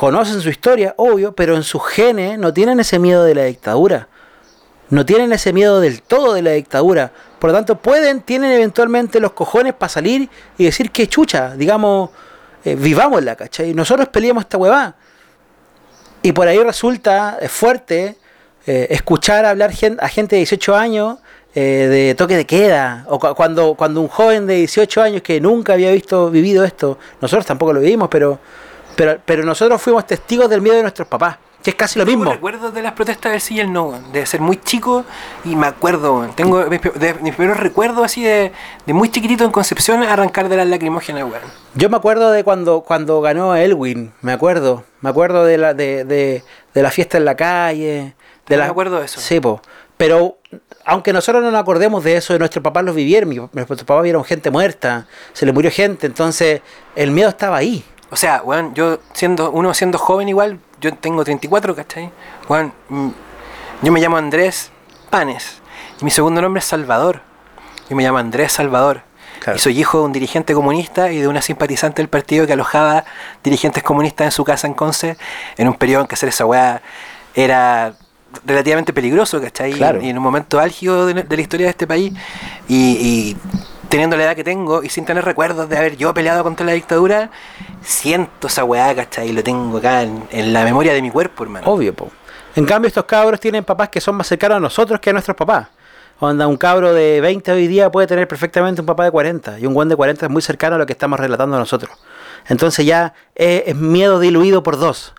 conocen 0.00 0.40
su 0.40 0.48
historia, 0.48 0.94
obvio, 0.96 1.34
pero 1.34 1.56
en 1.56 1.62
sus 1.62 1.84
genes 1.86 2.38
no 2.38 2.54
tienen 2.54 2.80
ese 2.80 2.98
miedo 2.98 3.22
de 3.22 3.34
la 3.34 3.44
dictadura. 3.44 4.08
No 4.88 5.04
tienen 5.04 5.30
ese 5.30 5.52
miedo 5.52 5.78
del 5.78 6.00
todo 6.00 6.32
de 6.32 6.40
la 6.40 6.52
dictadura. 6.52 7.12
Por 7.38 7.50
lo 7.50 7.54
tanto, 7.56 7.76
pueden, 7.76 8.22
tienen 8.22 8.50
eventualmente 8.50 9.20
los 9.20 9.32
cojones 9.32 9.74
para 9.74 9.90
salir 9.90 10.30
y 10.56 10.64
decir 10.64 10.90
que 10.90 11.06
chucha, 11.06 11.54
digamos, 11.54 12.08
eh, 12.64 12.76
vivámosla, 12.76 13.36
¿cachai? 13.36 13.74
Nosotros 13.74 14.08
peleamos 14.08 14.44
esta 14.44 14.56
huevá. 14.56 14.94
Y 16.22 16.32
por 16.32 16.48
ahí 16.48 16.58
resulta 16.62 17.36
eh, 17.38 17.48
fuerte 17.48 18.16
eh, 18.66 18.86
escuchar 18.88 19.44
hablar 19.44 19.70
a 20.00 20.08
gente 20.08 20.36
de 20.36 20.40
18 20.40 20.76
años 20.76 21.18
eh, 21.54 21.60
de 21.90 22.14
toque 22.14 22.36
de 22.38 22.46
queda. 22.46 23.04
O 23.08 23.18
cu- 23.18 23.34
cuando, 23.34 23.74
cuando 23.74 24.00
un 24.00 24.08
joven 24.08 24.46
de 24.46 24.54
18 24.54 25.02
años 25.02 25.20
que 25.20 25.42
nunca 25.42 25.74
había 25.74 25.92
visto, 25.92 26.30
vivido 26.30 26.64
esto, 26.64 26.96
nosotros 27.20 27.44
tampoco 27.44 27.74
lo 27.74 27.80
vivimos, 27.80 28.08
pero, 28.10 28.38
pero, 29.00 29.18
pero 29.24 29.42
nosotros 29.44 29.80
fuimos 29.80 30.06
testigos 30.06 30.50
del 30.50 30.60
miedo 30.60 30.76
de 30.76 30.82
nuestros 30.82 31.08
papás, 31.08 31.38
que 31.62 31.70
es 31.70 31.76
casi 31.76 31.98
lo 31.98 32.04
mismo. 32.04 32.24
Tengo 32.24 32.34
recuerdos 32.34 32.74
de 32.74 32.82
las 32.82 32.92
protestas 32.92 33.32
del 33.32 33.40
sí 33.40 33.54
y 33.54 33.60
el 33.60 33.72
no, 33.72 33.98
de 34.12 34.26
ser 34.26 34.42
muy 34.42 34.58
chico 34.58 35.06
y 35.42 35.56
me 35.56 35.68
acuerdo, 35.68 36.28
tengo 36.36 36.66
mis, 36.66 36.82
de, 36.82 37.14
mis 37.22 37.34
primeros 37.34 37.60
recuerdos 37.60 38.04
así 38.04 38.22
de, 38.22 38.52
de 38.84 38.92
muy 38.92 39.10
chiquitito 39.10 39.42
en 39.46 39.52
Concepción 39.52 40.02
arrancar 40.02 40.50
de 40.50 40.58
las 40.58 40.66
lacrimógenas, 40.66 41.22
weón. 41.22 41.40
Yo 41.76 41.88
me 41.88 41.96
acuerdo 41.96 42.30
de 42.30 42.44
cuando, 42.44 42.82
cuando 42.82 43.22
ganó 43.22 43.56
Elwin, 43.56 44.12
me 44.20 44.32
acuerdo. 44.32 44.84
Me 45.00 45.08
acuerdo 45.08 45.46
de 45.46 45.56
la, 45.56 45.72
de, 45.72 46.04
de, 46.04 46.44
de 46.74 46.82
la 46.82 46.90
fiesta 46.90 47.16
en 47.16 47.24
la 47.24 47.36
calle. 47.36 48.14
De 48.48 48.56
la, 48.58 48.64
me 48.64 48.70
acuerdo 48.70 48.98
de 48.98 49.06
eso. 49.06 49.18
Sí, 49.18 49.40
po. 49.40 49.62
Pero 49.96 50.36
aunque 50.84 51.14
nosotros 51.14 51.42
no 51.42 51.50
nos 51.50 51.60
acordemos 51.62 52.04
de 52.04 52.16
eso, 52.16 52.38
nuestros 52.38 52.62
papás 52.62 52.84
los 52.84 52.94
vivieron. 52.94 53.48
Nuestros 53.52 53.82
papás 53.84 54.02
vieron 54.02 54.24
gente 54.24 54.50
muerta, 54.50 55.06
se 55.32 55.46
le 55.46 55.52
murió 55.52 55.70
gente. 55.70 56.06
Entonces, 56.06 56.60
el 56.96 57.12
miedo 57.12 57.30
estaba 57.30 57.56
ahí. 57.56 57.82
O 58.10 58.16
sea, 58.16 58.42
weón, 58.42 58.74
yo 58.74 58.98
siendo, 59.12 59.50
uno 59.50 59.72
siendo 59.72 59.98
joven 59.98 60.28
igual, 60.28 60.58
yo 60.80 60.92
tengo 60.94 61.24
34, 61.24 61.76
¿cachai? 61.76 62.10
Weón, 62.48 62.72
mm, 62.88 63.08
yo 63.82 63.92
me 63.92 64.00
llamo 64.00 64.16
Andrés 64.16 64.70
Panes 65.10 65.60
y 66.00 66.04
mi 66.04 66.10
segundo 66.10 66.42
nombre 66.42 66.58
es 66.58 66.64
Salvador. 66.64 67.22
Yo 67.88 67.96
me 67.96 68.02
llamo 68.02 68.18
Andrés 68.18 68.52
Salvador. 68.52 69.02
Claro. 69.40 69.56
Y 69.56 69.60
soy 69.60 69.78
hijo 69.78 69.98
de 69.98 70.04
un 70.04 70.12
dirigente 70.12 70.52
comunista 70.54 71.12
y 71.12 71.18
de 71.18 71.28
una 71.28 71.40
simpatizante 71.40 72.02
del 72.02 72.08
partido 72.08 72.46
que 72.46 72.52
alojaba 72.52 73.04
dirigentes 73.42 73.82
comunistas 73.82 74.26
en 74.26 74.32
su 74.32 74.44
casa 74.44 74.66
en 74.66 74.74
Conce 74.74 75.16
en 75.56 75.68
un 75.68 75.74
periodo 75.74 76.02
en 76.02 76.08
que 76.08 76.14
hacer 76.14 76.28
esa 76.28 76.44
weá 76.44 76.82
era 77.34 77.94
relativamente 78.44 78.92
peligroso, 78.92 79.40
¿cachai? 79.40 79.72
Claro. 79.72 80.02
Y 80.02 80.10
en 80.10 80.18
un 80.18 80.22
momento 80.22 80.60
álgido 80.60 81.06
de, 81.06 81.14
de 81.14 81.36
la 81.36 81.42
historia 81.42 81.66
de 81.66 81.70
este 81.70 81.86
país 81.86 82.12
y, 82.68 82.76
y 82.76 83.36
teniendo 83.90 84.16
la 84.16 84.22
edad 84.22 84.36
que 84.36 84.44
tengo 84.44 84.82
y 84.82 84.88
sin 84.88 85.04
tener 85.04 85.24
recuerdos 85.24 85.68
de 85.68 85.76
haber 85.76 85.96
yo 85.96 86.14
peleado 86.14 86.42
contra 86.44 86.64
la 86.64 86.72
dictadura, 86.72 87.30
siento 87.82 88.46
esa 88.46 88.64
weá, 88.64 88.94
¿cachai? 88.94 89.28
Y 89.28 89.32
lo 89.32 89.42
tengo 89.42 89.78
acá 89.78 90.02
en, 90.02 90.26
en 90.30 90.52
la 90.52 90.64
memoria 90.64 90.94
de 90.94 91.02
mi 91.02 91.10
cuerpo, 91.10 91.42
hermano. 91.42 91.66
Obvio, 91.66 91.92
po. 91.92 92.08
En 92.54 92.64
cambio, 92.64 92.86
estos 92.86 93.04
cabros 93.04 93.40
tienen 93.40 93.64
papás 93.64 93.88
que 93.88 94.00
son 94.00 94.14
más 94.14 94.28
cercanos 94.28 94.56
a 94.56 94.60
nosotros 94.60 95.00
que 95.00 95.10
a 95.10 95.12
nuestros 95.12 95.36
papás. 95.36 95.68
Onda, 96.20 96.46
un 96.46 96.56
cabro 96.56 96.94
de 96.94 97.20
20 97.20 97.50
hoy 97.50 97.66
día 97.66 97.90
puede 97.90 98.06
tener 98.06 98.28
perfectamente 98.28 98.80
un 98.80 98.86
papá 98.86 99.04
de 99.04 99.10
40. 99.10 99.58
Y 99.58 99.66
un 99.66 99.74
buen 99.74 99.88
de 99.88 99.96
40 99.96 100.26
es 100.26 100.30
muy 100.30 100.42
cercano 100.42 100.76
a 100.76 100.78
lo 100.78 100.86
que 100.86 100.92
estamos 100.92 101.18
relatando 101.18 101.58
nosotros. 101.58 101.96
Entonces 102.48 102.86
ya 102.86 103.14
es, 103.34 103.64
es 103.66 103.74
miedo 103.74 104.20
diluido 104.20 104.62
por 104.62 104.78
dos. 104.78 105.14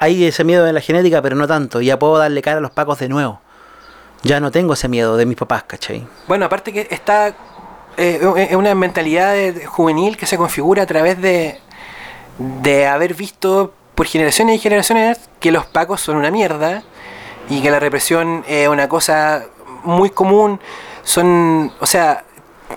Hay 0.00 0.24
ese 0.24 0.42
miedo 0.44 0.66
en 0.66 0.74
la 0.74 0.80
genética, 0.80 1.22
pero 1.22 1.36
no 1.36 1.46
tanto. 1.46 1.80
Ya 1.80 1.98
puedo 1.98 2.18
darle 2.18 2.42
cara 2.42 2.58
a 2.58 2.60
los 2.60 2.72
pacos 2.72 2.98
de 2.98 3.08
nuevo. 3.08 3.40
Ya 4.22 4.40
no 4.40 4.50
tengo 4.50 4.72
ese 4.72 4.88
miedo 4.88 5.16
de 5.16 5.26
mis 5.26 5.36
papás, 5.36 5.64
¿cachai? 5.64 6.06
Bueno, 6.26 6.46
aparte 6.46 6.72
que 6.72 6.88
está 6.90 7.34
es 7.98 8.54
una 8.54 8.74
mentalidad 8.74 9.34
juvenil 9.66 10.16
que 10.16 10.26
se 10.26 10.36
configura 10.38 10.84
a 10.84 10.86
través 10.86 11.20
de, 11.20 11.58
de 12.38 12.86
haber 12.86 13.14
visto 13.14 13.72
por 13.94 14.06
generaciones 14.06 14.56
y 14.56 14.58
generaciones 14.60 15.18
que 15.40 15.50
los 15.50 15.66
pacos 15.66 16.00
son 16.00 16.16
una 16.16 16.30
mierda 16.30 16.82
y 17.50 17.60
que 17.60 17.70
la 17.70 17.80
represión 17.80 18.44
es 18.46 18.68
una 18.68 18.88
cosa 18.88 19.44
muy 19.82 20.10
común. 20.10 20.60
Son, 21.02 21.72
o 21.80 21.86
sea, 21.86 22.24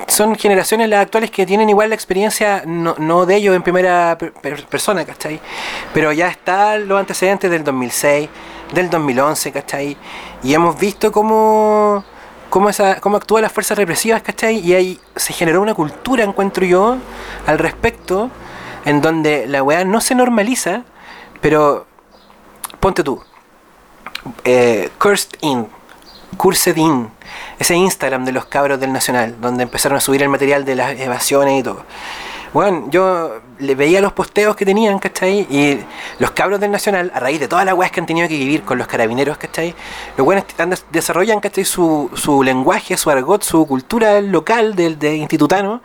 son 0.07 0.35
generaciones 0.35 0.87
las 0.89 1.01
actuales 1.01 1.29
que 1.31 1.45
tienen 1.45 1.69
igual 1.69 1.89
la 1.89 1.95
experiencia, 1.95 2.63
no, 2.65 2.95
no 2.97 3.25
de 3.25 3.35
ellos 3.35 3.55
en 3.55 3.61
primera 3.61 4.17
per- 4.17 4.65
persona, 4.67 5.05
¿cachai? 5.05 5.39
Pero 5.93 6.11
ya 6.13 6.29
están 6.29 6.87
los 6.87 6.97
antecedentes 6.99 7.51
del 7.51 7.63
2006, 7.63 8.29
del 8.73 8.89
2011, 8.89 9.51
¿cachai? 9.51 9.97
Y 10.43 10.53
hemos 10.53 10.79
visto 10.79 11.11
cómo, 11.11 12.05
cómo, 12.51 12.69
esa, 12.69 12.99
cómo 12.99 13.17
actúan 13.17 13.41
las 13.41 13.51
fuerzas 13.51 13.77
represivas, 13.77 14.21
¿cachai? 14.21 14.59
Y 14.59 14.75
ahí 14.75 14.99
se 15.15 15.33
generó 15.33 15.61
una 15.61 15.73
cultura, 15.73 16.23
encuentro 16.23 16.63
yo, 16.65 16.97
al 17.47 17.57
respecto, 17.57 18.29
en 18.85 19.01
donde 19.01 19.47
la 19.47 19.63
weá 19.63 19.83
no 19.85 20.01
se 20.01 20.13
normaliza, 20.13 20.83
pero 21.39 21.87
ponte 22.79 23.03
tú, 23.03 23.23
eh, 24.43 24.91
Cursed 24.99 25.37
In, 25.41 25.67
Cursed 26.37 26.75
In, 26.75 27.09
ese 27.57 27.75
Instagram 27.75 28.25
de 28.25 28.33
los 28.33 28.45
cabros 28.45 28.79
del 28.79 28.91
Nacional, 28.91 29.39
donde 29.39 29.63
empezaron 29.63 29.97
a 29.97 30.01
subir 30.01 30.21
el 30.21 30.29
material 30.29 30.65
de 30.65 30.75
las 30.75 30.99
evasiones 30.99 31.59
y 31.59 31.63
todo. 31.63 31.85
Bueno, 32.53 32.87
yo 32.89 33.39
le 33.59 33.75
veía 33.75 34.01
los 34.01 34.11
posteos 34.11 34.57
que 34.57 34.65
tenían, 34.65 34.99
¿cachai? 34.99 35.47
Y 35.49 35.79
los 36.19 36.31
cabros 36.31 36.59
del 36.59 36.69
Nacional, 36.69 37.09
a 37.15 37.19
raíz 37.21 37.39
de 37.39 37.47
todas 37.47 37.63
las 37.63 37.73
weas 37.73 37.91
que 37.91 38.01
han 38.01 38.05
tenido 38.05 38.27
que 38.27 38.37
vivir 38.37 38.63
con 38.63 38.77
los 38.77 38.87
carabineros, 38.87 39.37
¿cachai? 39.37 39.73
Los 40.17 40.25
buenos 40.25 40.43
desarrollan, 40.91 41.39
¿cachai? 41.39 41.63
Su, 41.63 42.11
su 42.13 42.43
lenguaje, 42.43 42.97
su 42.97 43.09
argot, 43.09 43.43
su 43.43 43.65
cultura 43.65 44.19
local 44.19 44.75
del 44.75 44.99
de 44.99 45.15
institutano. 45.15 45.81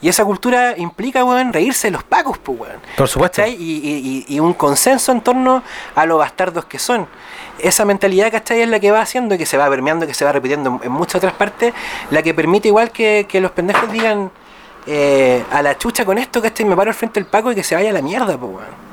Y 0.00 0.08
esa 0.08 0.24
cultura 0.24 0.76
implica, 0.76 1.24
weón, 1.24 1.52
reírse 1.52 1.86
de 1.86 1.92
los 1.92 2.02
pacos, 2.02 2.38
pues, 2.38 2.58
weón. 2.58 2.80
Por 2.96 3.06
supuesto. 3.06 3.42
¿cachai? 3.42 3.54
Y, 3.54 4.24
y, 4.28 4.34
y 4.34 4.40
un 4.40 4.54
consenso 4.54 5.12
en 5.12 5.20
torno 5.20 5.62
a 5.94 6.04
lo 6.04 6.18
bastardos 6.18 6.64
que 6.64 6.80
son 6.80 7.06
esa 7.60 7.84
mentalidad, 7.84 8.32
¿cachai? 8.32 8.62
Es 8.62 8.68
la 8.68 8.80
que 8.80 8.90
va 8.90 9.02
haciendo 9.02 9.36
y 9.36 9.38
que 9.38 9.46
se 9.46 9.56
va 9.56 9.68
permeando, 9.68 10.04
que 10.06 10.14
se 10.14 10.24
va 10.24 10.32
repitiendo 10.32 10.80
en, 10.82 10.90
muchas 10.90 11.16
otras 11.16 11.34
partes, 11.34 11.74
la 12.10 12.22
que 12.22 12.34
permite 12.34 12.66
igual 12.66 12.90
que, 12.90 13.26
que 13.28 13.40
los 13.40 13.52
pendejos 13.52 13.92
digan 13.92 14.32
eh, 14.88 15.44
a 15.52 15.62
la 15.62 15.76
chucha 15.76 16.04
con 16.04 16.18
esto, 16.18 16.40
¿cachai? 16.40 16.64
Me 16.64 16.74
paro 16.74 16.90
al 16.90 16.94
frente 16.94 17.20
del 17.20 17.28
Paco 17.28 17.52
y 17.52 17.54
que 17.54 17.62
se 17.62 17.74
vaya 17.74 17.90
a 17.90 17.92
la 17.92 18.02
mierda, 18.02 18.38
pues, 18.38 18.52
weón. 18.52 18.88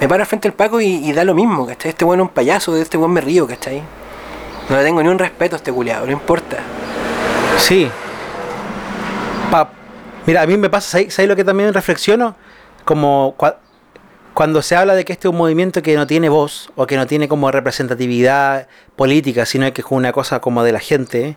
Me 0.00 0.08
paro 0.08 0.22
al 0.22 0.26
frente 0.26 0.48
del 0.48 0.56
Paco 0.56 0.80
y, 0.80 1.12
da 1.12 1.24
lo 1.24 1.34
mismo, 1.34 1.66
¿cachai? 1.66 1.90
Este 1.90 2.04
weón 2.04 2.20
es 2.20 2.24
un 2.24 2.30
payaso, 2.30 2.72
de 2.74 2.82
este 2.82 2.96
weón 2.96 3.12
me 3.12 3.20
río, 3.20 3.46
¿cachai? 3.46 3.82
No 4.70 4.76
le 4.76 4.82
tengo 4.82 5.02
ni 5.02 5.08
un 5.10 5.18
respeto 5.18 5.56
a 5.56 5.58
este 5.58 5.70
culiado, 5.72 6.06
no 6.06 6.12
importa. 6.12 6.56
Sí. 7.58 7.90
Mira, 10.26 10.40
a 10.40 10.46
mí 10.46 10.56
me 10.56 10.70
pasa, 10.70 10.98
¿sabes 11.10 11.28
lo 11.28 11.36
que 11.36 11.44
también 11.44 11.72
reflexiono? 11.74 12.34
Como 12.84 13.36
cuando 14.32 14.62
se 14.62 14.74
habla 14.74 14.94
de 14.94 15.04
que 15.04 15.12
este 15.12 15.28
es 15.28 15.32
un 15.32 15.38
movimiento 15.38 15.82
que 15.82 15.94
no 15.96 16.06
tiene 16.06 16.28
voz 16.28 16.70
o 16.76 16.86
que 16.86 16.96
no 16.96 17.06
tiene 17.06 17.28
como 17.28 17.50
representatividad 17.50 18.66
política, 18.96 19.44
sino 19.44 19.70
que 19.72 19.82
es 19.82 19.86
una 19.90 20.12
cosa 20.12 20.40
como 20.40 20.64
de 20.64 20.72
la 20.72 20.80
gente, 20.80 21.36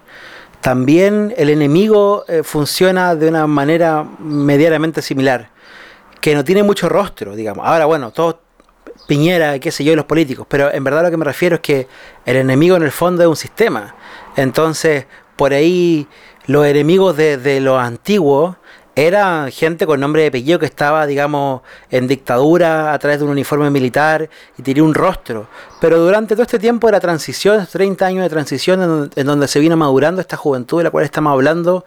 también 0.62 1.34
el 1.38 1.50
enemigo 1.50 2.26
eh, 2.28 2.44
funciona 2.44 3.16
de 3.16 3.30
una 3.30 3.48
manera 3.48 4.06
medianamente 4.20 5.02
similar, 5.02 5.50
que 6.22 6.36
no 6.36 6.44
tiene 6.44 6.64
mucho 6.64 6.90
rostro, 6.90 7.36
digamos. 7.36 7.66
Ahora, 7.66 7.86
bueno, 7.86 8.12
todos 8.12 8.38
Piñera, 9.08 9.58
qué 9.60 9.72
sé 9.72 9.84
yo, 9.84 9.96
los 9.96 10.06
políticos, 10.06 10.46
pero 10.50 10.74
en 10.74 10.84
verdad 10.84 11.04
lo 11.04 11.10
que 11.10 11.18
me 11.18 11.24
refiero 11.24 11.56
es 11.56 11.62
que 11.62 11.88
el 12.26 12.36
enemigo 12.36 12.76
en 12.76 12.84
el 12.84 12.92
fondo 12.92 13.24
es 13.24 13.30
un 13.30 13.36
sistema. 13.38 13.96
Entonces, 14.36 15.06
por 15.38 15.54
ahí 15.54 16.08
los 16.46 16.66
enemigos 16.66 17.16
de, 17.16 17.38
de 17.38 17.62
los 17.62 17.80
antiguos 17.82 18.58
era 18.98 19.48
gente 19.52 19.86
con 19.86 20.00
nombre 20.00 20.24
de 20.24 20.30
apellido 20.30 20.58
que 20.58 20.66
estaba, 20.66 21.06
digamos, 21.06 21.62
en 21.92 22.08
dictadura 22.08 22.94
a 22.94 22.98
través 22.98 23.20
de 23.20 23.26
un 23.26 23.30
uniforme 23.30 23.70
militar 23.70 24.28
y 24.58 24.64
tenía 24.64 24.84
un 24.84 24.96
rostro. 24.96 25.48
Pero 25.80 26.00
durante 26.00 26.34
todo 26.34 26.42
este 26.42 26.58
tiempo 26.58 26.88
de 26.88 26.94
la 26.94 27.00
transición, 27.00 27.68
30 27.72 28.04
años 28.08 28.24
de 28.24 28.30
transición 28.30 29.12
en, 29.16 29.26
donde 29.28 29.48
se 29.48 29.60
vino 29.60 29.78
madurando 29.78 30.20
esta 30.20 30.36
juventud 30.36 30.80
de 30.80 30.86
la 30.86 30.90
cual 30.90 31.06
estamos 31.06 31.32
hablando, 31.32 31.86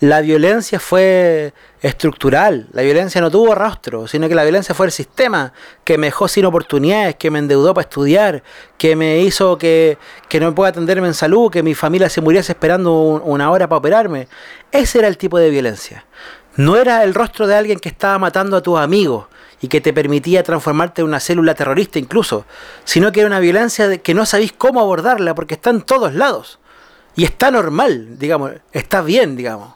la 0.00 0.20
violencia 0.20 0.78
fue 0.78 1.54
estructural. 1.80 2.66
La 2.72 2.82
violencia 2.82 3.22
no 3.22 3.30
tuvo 3.30 3.54
rostro, 3.54 4.06
sino 4.06 4.28
que 4.28 4.34
la 4.34 4.42
violencia 4.42 4.74
fue 4.74 4.84
el 4.84 4.92
sistema 4.92 5.54
que 5.82 5.96
me 5.96 6.08
dejó 6.08 6.28
sin 6.28 6.44
oportunidades, 6.44 7.16
que 7.16 7.30
me 7.30 7.38
endeudó 7.38 7.72
para 7.72 7.88
estudiar, 7.88 8.42
que 8.76 8.96
me 8.96 9.20
hizo 9.20 9.56
que, 9.56 9.96
que 10.28 10.40
no 10.40 10.54
pueda 10.54 10.68
atenderme 10.68 11.08
en 11.08 11.14
salud, 11.14 11.50
que 11.50 11.62
mi 11.62 11.74
familia 11.74 12.10
se 12.10 12.20
muriese 12.20 12.52
esperando 12.52 12.92
una 13.24 13.50
hora 13.50 13.66
para 13.66 13.78
operarme. 13.78 14.28
Ese 14.70 14.98
era 14.98 15.08
el 15.08 15.16
tipo 15.16 15.38
de 15.38 15.48
violencia. 15.48 16.04
No 16.56 16.76
era 16.76 17.04
el 17.04 17.14
rostro 17.14 17.46
de 17.46 17.54
alguien 17.54 17.78
que 17.78 17.88
estaba 17.88 18.18
matando 18.18 18.56
a 18.56 18.62
tus 18.62 18.78
amigos 18.78 19.26
y 19.60 19.68
que 19.68 19.80
te 19.80 19.92
permitía 19.92 20.42
transformarte 20.42 21.02
en 21.02 21.08
una 21.08 21.20
célula 21.20 21.54
terrorista 21.54 21.98
incluso, 21.98 22.46
sino 22.84 23.12
que 23.12 23.20
era 23.20 23.26
una 23.26 23.40
violencia 23.40 23.98
que 23.98 24.14
no 24.14 24.26
sabéis 24.26 24.52
cómo 24.52 24.80
abordarla 24.80 25.34
porque 25.34 25.54
está 25.54 25.70
en 25.70 25.82
todos 25.82 26.14
lados. 26.14 26.58
Y 27.14 27.24
está 27.24 27.50
normal, 27.50 28.18
digamos, 28.18 28.52
está 28.72 29.02
bien, 29.02 29.36
digamos. 29.36 29.74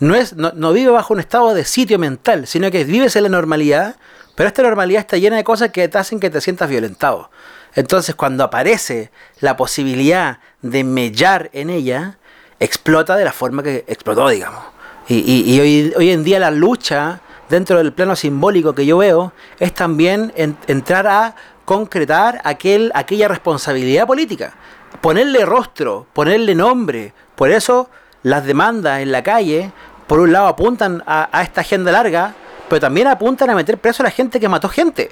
No, 0.00 0.14
es, 0.14 0.34
no, 0.36 0.72
vive 0.72 0.90
bajo 0.90 1.12
un 1.12 1.20
estado 1.20 1.54
de 1.54 1.64
sitio 1.64 1.98
mental, 1.98 2.46
sino 2.46 2.70
que 2.70 2.84
vives 2.84 3.16
en 3.16 3.24
la 3.24 3.28
normalidad, 3.28 3.96
pero 4.36 4.46
esta 4.46 4.62
normalidad 4.62 5.00
está 5.00 5.16
llena 5.16 5.36
de 5.36 5.44
cosas 5.44 5.70
que 5.70 5.88
te 5.88 5.98
hacen 5.98 6.20
que 6.20 6.30
te 6.30 6.40
sientas 6.40 6.70
violentado. 6.70 7.30
Entonces 7.74 8.14
cuando 8.14 8.44
aparece 8.44 9.10
la 9.40 9.56
posibilidad 9.56 10.38
de 10.62 10.84
mellar 10.84 11.50
en 11.52 11.68
ella, 11.70 12.18
explota 12.60 13.16
de 13.16 13.24
la 13.24 13.32
forma 13.32 13.62
que 13.62 13.84
explotó, 13.88 14.28
digamos. 14.28 14.77
Y, 15.10 15.58
hoy, 15.58 15.94
hoy, 15.96 16.10
en 16.10 16.22
día 16.22 16.38
la 16.38 16.50
lucha 16.50 17.20
dentro 17.48 17.78
del 17.78 17.94
plano 17.94 18.14
simbólico 18.14 18.74
que 18.74 18.84
yo 18.84 18.98
veo 18.98 19.32
es 19.58 19.72
también 19.72 20.34
entrar 20.66 21.06
a 21.06 21.34
concretar 21.64 22.42
aquel, 22.44 22.92
aquella 22.94 23.26
responsabilidad 23.26 24.06
política, 24.06 24.52
ponerle 25.00 25.46
rostro, 25.46 26.06
ponerle 26.12 26.54
nombre. 26.54 27.14
Por 27.36 27.50
eso 27.50 27.88
las 28.22 28.44
demandas 28.44 29.00
en 29.00 29.10
la 29.10 29.22
calle, 29.22 29.72
por 30.06 30.20
un 30.20 30.30
lado 30.30 30.46
apuntan 30.46 31.02
a, 31.06 31.42
esta 31.42 31.62
agenda 31.62 31.90
larga, 31.90 32.34
pero 32.68 32.80
también 32.80 33.06
apuntan 33.06 33.48
a 33.48 33.54
meter 33.54 33.78
preso 33.78 34.02
a 34.02 34.04
la 34.04 34.10
gente 34.10 34.38
que 34.38 34.48
mató 34.48 34.68
gente. 34.68 35.10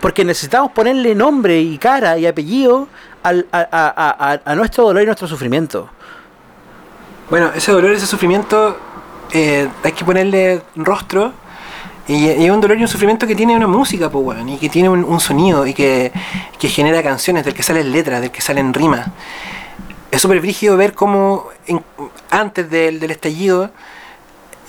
Porque 0.00 0.24
necesitamos 0.24 0.70
ponerle 0.70 1.16
nombre 1.16 1.60
y 1.60 1.78
cara 1.78 2.16
y 2.16 2.26
apellido 2.26 2.86
al, 3.24 3.46
a, 3.50 4.40
a, 4.44 4.54
nuestro 4.54 4.84
dolor 4.84 5.02
y 5.02 5.06
nuestro 5.06 5.26
sufrimiento. 5.26 5.88
Bueno, 7.28 7.50
ese 7.56 7.72
dolor, 7.72 7.90
ese 7.90 8.06
sufrimiento 8.06 8.76
eh, 9.32 9.68
hay 9.82 9.92
que 9.92 10.04
ponerle 10.04 10.62
rostro. 10.74 11.32
Y, 12.08 12.28
es 12.28 12.50
un 12.50 12.60
dolor 12.60 12.78
y 12.78 12.82
un 12.82 12.88
sufrimiento 12.88 13.26
que 13.26 13.34
tiene 13.34 13.56
una 13.56 13.66
música, 13.66 14.08
pues, 14.08 14.38
y 14.46 14.56
que 14.58 14.68
tiene 14.68 14.88
un, 14.88 15.20
sonido 15.20 15.66
y 15.66 15.74
que, 15.74 16.12
genera 16.60 17.02
canciones, 17.02 17.44
del 17.44 17.54
que 17.54 17.62
salen 17.62 17.90
letras, 17.90 18.20
del 18.20 18.30
que 18.30 18.40
salen 18.40 18.72
rimas. 18.72 19.08
Es 20.10 20.22
súper 20.22 20.40
brígido 20.40 20.76
ver 20.76 20.94
cómo 20.94 21.48
antes 22.30 22.70
del, 22.70 23.02
estallido 23.10 23.70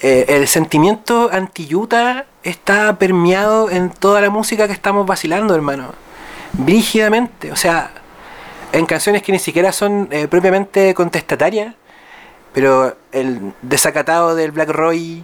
eh, 0.02 0.26
el 0.30 0.48
sentimiento 0.48 1.30
anti-Yuta 1.32 2.26
está 2.44 2.98
permeado 2.98 3.70
en 3.70 3.90
toda 3.92 4.22
la 4.22 4.30
música 4.30 4.68
que 4.68 4.74
estamos 4.74 5.06
vacilando, 5.06 5.54
hermano. 5.54 5.94
Brígidamente, 6.54 7.52
o 7.52 7.56
sea, 7.56 7.92
en 8.72 8.86
canciones 8.86 9.22
que 9.22 9.32
ni 9.32 9.40
siquiera 9.40 9.72
son 9.72 10.08
eh, 10.12 10.28
propiamente 10.28 10.94
contestatarias, 10.94 11.76
pero 12.58 12.98
el 13.12 13.54
desacatado 13.62 14.34
del 14.34 14.52
Black 14.52 14.70
Roy 14.70 15.24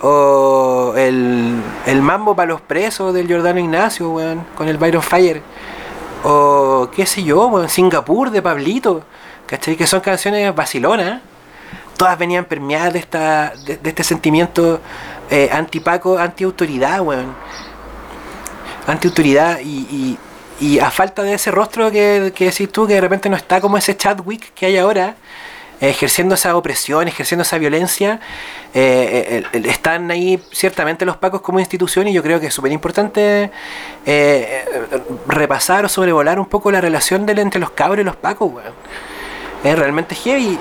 o 0.00 0.94
el, 0.96 1.62
mambo 2.02 2.34
para 2.34 2.48
los 2.48 2.60
presos 2.60 3.14
del 3.14 3.28
Jordano 3.28 3.60
Ignacio, 3.60 4.10
weón, 4.10 4.44
con 4.56 4.66
el 4.66 4.76
Byron 4.76 5.00
Fire. 5.00 5.42
O 6.24 6.90
qué 6.92 7.06
sé 7.06 7.22
yo, 7.22 7.46
weón, 7.46 7.68
Singapur 7.68 8.32
de 8.32 8.42
Pablito, 8.42 9.04
¿cachai? 9.46 9.76
Que 9.76 9.86
son 9.86 10.00
canciones 10.00 10.52
vacilonas. 10.52 11.20
Todas 11.96 12.18
venían 12.18 12.44
permeadas 12.46 12.94
de, 12.94 12.98
esta, 12.98 13.52
de, 13.64 13.78
este 13.84 14.02
sentimiento 14.02 14.80
eh, 15.30 15.50
antipaco, 15.52 16.18
anti-autoridad, 16.18 17.00
weón. 17.00 17.32
Anti-autoridad 18.88 19.60
y, 19.62 20.18
y, 20.58 20.80
a 20.80 20.90
falta 20.90 21.22
de 21.22 21.34
ese 21.34 21.52
rostro 21.52 21.92
que, 21.92 22.32
que 22.34 22.46
decís 22.46 22.72
tú, 22.72 22.88
que 22.88 22.94
de 22.94 23.00
repente 23.02 23.28
no 23.28 23.36
está 23.36 23.60
como 23.60 23.76
ese 23.76 23.96
Chadwick 23.96 24.52
que 24.52 24.66
hay 24.66 24.78
ahora, 24.78 25.14
ejerciendo 25.80 26.34
esa 26.34 26.56
opresión, 26.56 27.08
ejerciendo 27.08 27.42
esa 27.42 27.58
violencia, 27.58 28.20
eh, 28.74 29.44
eh, 29.52 29.62
están 29.64 30.10
ahí 30.10 30.40
ciertamente 30.52 31.06
los 31.06 31.16
pacos 31.16 31.40
como 31.40 31.58
institución 31.58 32.06
y 32.08 32.12
yo 32.12 32.22
creo 32.22 32.38
que 32.38 32.46
es 32.46 32.54
súper 32.54 32.72
importante 32.72 33.50
eh, 34.04 34.64
repasar 35.26 35.84
o 35.84 35.88
sobrevolar 35.88 36.38
un 36.38 36.46
poco 36.46 36.70
la 36.70 36.80
relación 36.80 37.24
de, 37.24 37.32
entre 37.40 37.60
los 37.60 37.70
cabros 37.70 38.00
y 38.00 38.04
los 38.04 38.16
pacos, 38.16 38.52
Es 39.64 39.78
realmente 39.78 40.14
heavy 40.14 40.58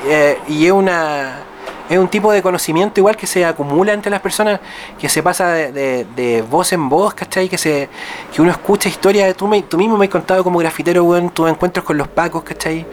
y 0.47 0.65
es 0.65 0.71
una 0.71 1.43
es 1.89 1.97
un 1.97 2.07
tipo 2.07 2.31
de 2.31 2.43
conocimiento 2.43 2.99
igual 2.99 3.17
que 3.17 3.25
se 3.25 3.43
acumula 3.43 3.93
entre 3.93 4.11
las 4.11 4.21
personas, 4.21 4.59
que 4.99 5.09
se 5.09 5.23
pasa 5.23 5.53
de, 5.53 6.45
voz 6.47 6.71
en 6.71 6.87
voz, 6.87 7.15
¿cachai? 7.15 7.49
Que, 7.49 7.57
se, 7.57 7.89
que 8.31 8.41
uno 8.43 8.51
escucha 8.51 8.87
historias, 8.87 9.35
tú, 9.35 9.49
tú 9.67 9.77
mismo 9.77 9.97
me 9.97 10.05
has 10.05 10.11
contado 10.11 10.43
como 10.43 10.59
grafitero, 10.59 11.03
weón, 11.03 11.31
tus 11.31 11.49
encuentros 11.49 11.83
con 11.83 11.97
los 11.97 12.07
pacos, 12.07 12.43
¿cachai? 12.43 12.85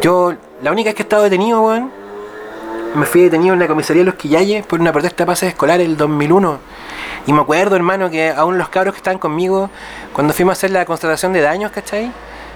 Yo 0.00 0.34
la 0.62 0.70
única 0.70 0.88
vez 0.88 0.94
que 0.94 1.02
he 1.02 1.04
estado 1.04 1.24
detenido, 1.24 1.60
weón, 1.60 1.90
me 2.94 3.04
fui 3.04 3.22
detenido 3.22 3.52
en 3.52 3.58
la 3.58 3.66
comisaría 3.66 4.02
de 4.02 4.06
los 4.06 4.14
Quillayes 4.14 4.64
por 4.64 4.80
una 4.80 4.92
protesta 4.92 5.24
de 5.24 5.26
pases 5.26 5.48
escolar 5.48 5.80
el 5.80 5.96
2001. 5.96 6.58
Y 7.26 7.32
me 7.32 7.40
acuerdo, 7.40 7.74
hermano, 7.74 8.10
que 8.10 8.30
aún 8.30 8.58
los 8.58 8.68
cabros 8.68 8.94
que 8.94 8.98
estaban 8.98 9.18
conmigo, 9.18 9.70
cuando 10.12 10.32
fuimos 10.32 10.52
a 10.52 10.54
hacer 10.54 10.70
la 10.70 10.84
constatación 10.84 11.32
de 11.32 11.40
daños, 11.40 11.72
¿cachai? 11.72 12.12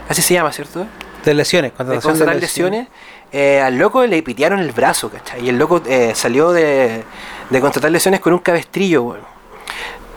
Así 0.08 0.22
se 0.22 0.34
llama, 0.34 0.52
¿cierto? 0.52 0.86
De 1.24 1.34
lesiones, 1.34 1.72
cuando 1.72 2.00
constatar 2.00 2.36
lesiones. 2.36 2.86
Eh, 3.32 3.60
al 3.60 3.76
loco 3.76 4.06
le 4.06 4.22
pitearon 4.22 4.60
el 4.60 4.70
brazo, 4.70 5.10
¿cachai? 5.10 5.44
Y 5.44 5.48
el 5.48 5.58
loco 5.58 5.82
eh, 5.86 6.12
salió 6.14 6.52
de, 6.52 7.04
de 7.50 7.60
constatar 7.60 7.90
lesiones 7.90 8.20
con 8.20 8.32
un 8.32 8.38
cabestrillo, 8.38 9.02
weón. 9.02 9.20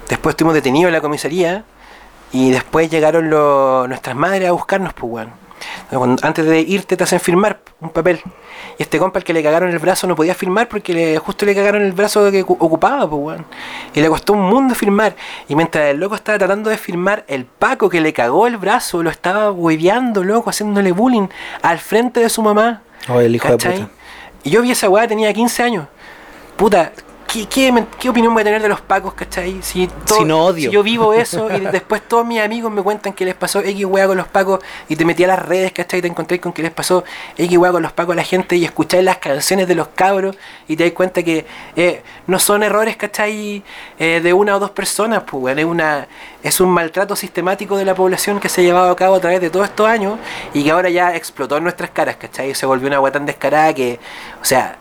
Después 0.08 0.34
estuvimos 0.34 0.54
detenidos 0.54 0.90
en 0.90 0.94
la 0.94 1.02
comisaría 1.02 1.64
y 2.32 2.52
después 2.52 2.90
llegaron 2.92 3.30
nuestras 3.90 4.16
madres 4.16 4.48
a 4.48 4.52
buscarnos, 4.52 4.94
pues, 4.94 5.12
weón 5.12 5.49
antes 6.22 6.46
de 6.46 6.60
irte 6.62 6.98
te 6.98 7.04
hacen 7.04 7.20
firmar 7.20 7.60
un 7.80 7.90
papel. 7.90 8.22
Y 8.78 8.84
este 8.84 8.98
compa, 8.98 9.20
el 9.20 9.26
que 9.26 9.34
le 9.34 9.44
cagaron 9.44 9.70
el 9.70 9.80
brazo, 9.80 10.08
no 10.08 10.16
podía 10.16 10.34
firmar 10.34 10.68
porque 10.68 10.94
le, 10.94 11.18
justo 11.18 11.46
le 11.46 11.56
cagaron 11.56 11.82
el 11.82 11.92
brazo 11.92 12.32
que 12.32 12.42
ocupaba, 12.44 13.10
pues, 13.10 13.42
Y 13.94 14.02
le 14.02 14.08
costó 14.08 14.34
un 14.34 14.42
mundo 14.42 14.76
firmar. 14.76 15.16
Y 15.48 15.56
mientras 15.56 15.92
el 15.92 15.98
loco 15.98 16.16
estaba 16.16 16.38
tratando 16.38 16.70
de 16.70 16.78
firmar, 16.78 17.26
el 17.28 17.46
Paco 17.46 17.90
que 17.90 18.02
le 18.02 18.14
cagó 18.14 18.48
el 18.48 18.58
brazo 18.58 19.04
lo 19.04 19.10
estaba 19.10 19.52
hueveando, 19.52 20.24
loco, 20.24 20.50
haciéndole 20.50 20.92
bullying 20.92 21.28
al 21.62 21.80
frente 21.80 22.20
de 22.20 22.30
su 22.30 22.42
mamá. 22.42 22.82
Oh, 23.08 23.20
el 23.20 23.36
hijo 23.36 23.48
de 23.48 23.58
puta. 23.58 23.90
Y 24.44 24.52
yo 24.52 24.62
vi 24.62 24.72
esa 24.72 24.90
weá, 24.90 25.08
tenía 25.08 25.34
15 25.34 25.64
años. 25.64 25.88
Puta, 26.56 26.92
¿qué, 27.32 27.46
qué, 27.48 27.72
men- 27.72 27.88
qué 28.00 28.10
opinión 28.10 28.34
voy 28.34 28.42
a 28.42 28.44
tener 28.46 28.62
de 28.62 28.68
los 28.70 28.82
pacos, 28.82 29.14
cachai? 29.14 29.60
Si, 29.62 29.88
todo- 29.88 30.18
Sin 30.20 30.32
odio. 30.32 30.70
si 30.70 30.74
yo 30.74 30.84
vivo 30.84 31.14
eso 31.14 31.50
y 31.56 31.60
después 31.72 32.02
todos 32.08 32.26
mis 32.26 32.40
amigos 32.42 32.72
me 32.72 32.82
cuentan 32.82 33.14
que 33.14 33.26
les 33.26 33.36
pasó 33.36 33.60
X 33.60 33.86
hueá 33.86 34.08
con 34.08 34.18
los 34.18 34.28
pacos 34.28 34.60
y 34.88 34.96
te 34.96 35.06
metí 35.06 35.24
a 35.24 35.28
las 35.28 35.40
redes, 35.40 35.72
cachai? 35.72 36.00
Y 36.00 36.02
te 36.02 36.08
encontré 36.08 36.40
con 36.40 36.52
que 36.54 36.62
les 36.64 36.72
pasó 36.72 37.04
X 37.38 37.58
hueá 37.58 37.72
con 37.72 37.82
los 37.84 37.92
pacos 37.92 38.14
a 38.14 38.16
la 38.18 38.24
gente 38.24 38.56
y 38.56 38.66
escucháis 38.66 39.04
las 39.04 39.18
canciones 39.18 39.68
de 39.68 39.76
los 39.76 39.90
cabros 39.90 40.36
y 40.68 40.76
te 40.76 40.84
das 40.86 40.94
cuenta 40.94 41.22
que 41.24 41.46
eh, 41.76 42.02
no 42.28 42.40
son 42.40 42.64
errores, 42.64 42.98
cachai? 42.98 43.64
Eh, 44.00 44.22
de 44.24 44.34
una 44.34 44.56
o 44.56 44.60
dos 44.60 44.72
personas, 44.72 45.24
pues, 45.30 45.44
weón, 45.44 45.60
es, 45.60 45.66
una, 45.66 46.08
es 46.44 46.60
un 46.60 46.70
maltrato 46.70 47.16
sistemático 47.16 47.78
de 47.78 47.86
la 47.86 47.96
población 47.96 48.40
que 48.40 48.50
se 48.50 48.62
ha 48.62 48.64
llevado 48.64 48.90
a 48.90 48.96
cabo 48.96 49.16
a 49.16 49.20
través 49.20 49.42
de 49.42 49.50
todos 49.50 49.68
estos 49.68 49.88
años 49.88 50.18
y 50.54 50.64
que 50.64 50.72
ahora 50.72 50.90
ya 50.90 51.16
explotó 51.16 51.58
en 51.58 51.64
nuestras 51.64 51.92
caras, 51.92 52.16
cachai? 52.18 52.56
Se 52.56 52.66
volvió 52.66 52.88
una 52.88 53.00
hueá 53.00 53.12
tan 53.12 53.26
descarada 53.26 53.74
que, 53.74 54.00
o 54.42 54.46
sea, 54.46 54.78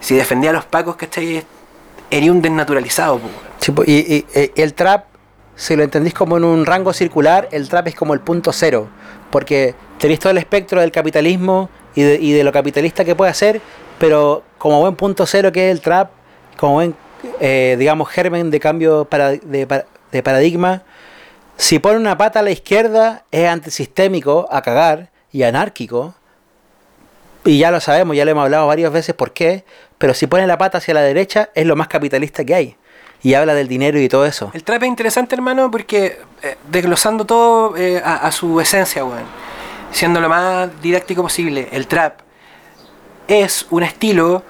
si 0.00 0.14
defendía 0.14 0.50
a 0.50 0.52
los 0.52 0.64
pacos, 0.64 0.94
cachai? 0.96 1.44
Era 2.10 2.32
un 2.32 2.40
desnaturalizado. 2.40 3.20
Sí, 3.58 3.72
y, 3.86 3.92
y 4.24 4.26
el 4.56 4.74
trap, 4.74 5.06
si 5.56 5.76
lo 5.76 5.82
entendís 5.82 6.14
como 6.14 6.36
en 6.36 6.44
un 6.44 6.64
rango 6.64 6.92
circular, 6.92 7.48
el 7.52 7.68
trap 7.68 7.88
es 7.88 7.94
como 7.94 8.14
el 8.14 8.20
punto 8.20 8.52
cero. 8.52 8.88
Porque 9.30 9.74
tenéis 9.98 10.20
todo 10.20 10.30
el 10.30 10.38
espectro 10.38 10.80
del 10.80 10.90
capitalismo 10.90 11.68
y 11.94 12.32
de, 12.32 12.44
lo 12.44 12.52
capitalista 12.52 13.04
que 13.04 13.14
puede 13.14 13.30
hacer, 13.30 13.60
pero 13.98 14.42
como 14.56 14.80
buen 14.80 14.94
punto 14.94 15.26
cero 15.26 15.50
que 15.52 15.68
es 15.68 15.72
el 15.76 15.80
trap, 15.82 16.10
como 16.56 16.74
buen, 16.74 16.94
eh, 17.40 17.76
digamos, 17.78 18.08
germen 18.08 18.50
de 18.50 18.60
cambio 18.60 19.06
de, 19.42 19.66
pa- 19.66 19.84
de 20.12 20.22
paradigma, 20.22 20.84
si 21.56 21.80
pone 21.80 21.98
una 21.98 22.16
pata 22.16 22.38
a 22.38 22.42
la 22.42 22.52
izquierda 22.52 23.24
es 23.32 23.48
antisistémico, 23.48 24.46
a 24.50 24.62
cagar 24.62 25.10
y 25.32 25.42
anárquico. 25.42 26.14
Y 27.44 27.58
ya 27.58 27.70
lo 27.70 27.80
sabemos, 27.80 28.16
ya 28.16 28.24
lo 28.24 28.30
hemos 28.30 28.44
hablado 28.44 28.66
varias 28.68 28.92
veces 28.92 29.14
por 29.14 29.32
qué, 29.32 29.64
pero 29.98 30.14
si 30.14 30.26
pone 30.26 30.46
la 30.46 30.58
pata 30.58 30.78
hacia 30.78 30.94
la 30.94 31.02
derecha 31.02 31.50
es 31.54 31.66
lo 31.66 31.76
más 31.76 31.88
capitalista 31.88 32.44
que 32.44 32.54
hay. 32.54 32.76
Y 33.20 33.34
habla 33.34 33.54
del 33.54 33.66
dinero 33.66 33.98
y 34.00 34.08
todo 34.08 34.24
eso. 34.24 34.50
El 34.54 34.62
trap 34.62 34.84
es 34.84 34.88
interesante, 34.88 35.34
hermano, 35.34 35.70
porque 35.70 36.20
eh, 36.42 36.56
desglosando 36.70 37.24
todo 37.24 37.76
eh, 37.76 38.00
a, 38.02 38.14
a 38.14 38.30
su 38.30 38.60
esencia, 38.60 39.04
weón, 39.04 39.24
siendo 39.90 40.20
lo 40.20 40.28
más 40.28 40.70
didáctico 40.80 41.22
posible, 41.22 41.68
el 41.72 41.88
trap 41.88 42.20
es 43.26 43.66
un 43.70 43.82
estilo 43.82 44.44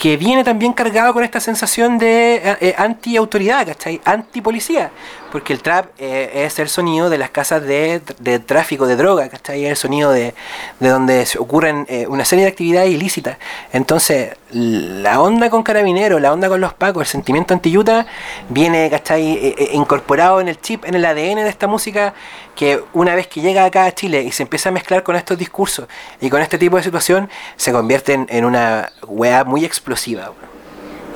que 0.00 0.16
viene 0.16 0.44
también 0.44 0.72
cargado 0.72 1.12
con 1.12 1.22
esta 1.24 1.40
sensación 1.40 1.98
de 1.98 2.36
eh, 2.36 2.56
eh, 2.62 2.74
anti-autoridad, 2.78 3.66
¿cachai? 3.66 4.00
Anti-policía. 4.06 4.90
Porque 5.30 5.52
el 5.52 5.60
trap 5.60 5.90
eh, 5.98 6.46
es 6.46 6.58
el 6.58 6.70
sonido 6.70 7.10
de 7.10 7.18
las 7.18 7.28
casas 7.28 7.62
de, 7.62 8.00
tráfico 8.46 8.86
de 8.86 8.96
droga, 8.96 9.28
¿cachai? 9.28 9.66
Es 9.66 9.70
el 9.70 9.76
sonido 9.76 10.10
de, 10.10 10.34
de 10.80 10.88
donde 10.88 11.28
ocurren 11.38 11.84
eh, 11.90 12.06
una 12.08 12.24
serie 12.24 12.46
de 12.46 12.50
actividades 12.50 12.90
ilícitas. 12.90 13.36
Entonces, 13.74 14.30
la 14.50 15.20
onda 15.20 15.50
con 15.50 15.62
Carabineros, 15.62 16.18
la 16.18 16.32
onda 16.32 16.48
con 16.48 16.62
los 16.62 16.72
pacos, 16.72 17.02
el 17.02 17.06
sentimiento 17.06 17.52
anti-yuta, 17.52 18.06
viene, 18.48 18.88
¿cachai? 18.88 19.54
Incorporado 19.72 20.40
en 20.40 20.48
el 20.48 20.58
chip, 20.62 20.86
en 20.86 20.94
el 20.94 21.04
ADN 21.04 21.44
de 21.44 21.48
esta 21.50 21.66
música, 21.66 22.14
que 22.56 22.82
una 22.94 23.14
vez 23.14 23.28
que 23.28 23.42
llega 23.42 23.66
acá 23.66 23.84
a 23.84 23.94
Chile 23.94 24.22
y 24.22 24.32
se 24.32 24.44
empieza 24.44 24.70
a 24.70 24.72
mezclar 24.72 25.02
con 25.02 25.14
estos 25.14 25.38
discursos 25.38 25.86
y 26.20 26.30
con 26.30 26.40
este 26.40 26.58
tipo 26.58 26.78
de 26.78 26.82
situación, 26.82 27.28
se 27.56 27.70
convierte 27.70 28.14
en, 28.14 28.26
en 28.30 28.46
una 28.46 28.90
weá 29.06 29.44
muy 29.44 29.64
explosiva. 29.64 29.89
Weón. 30.30 30.50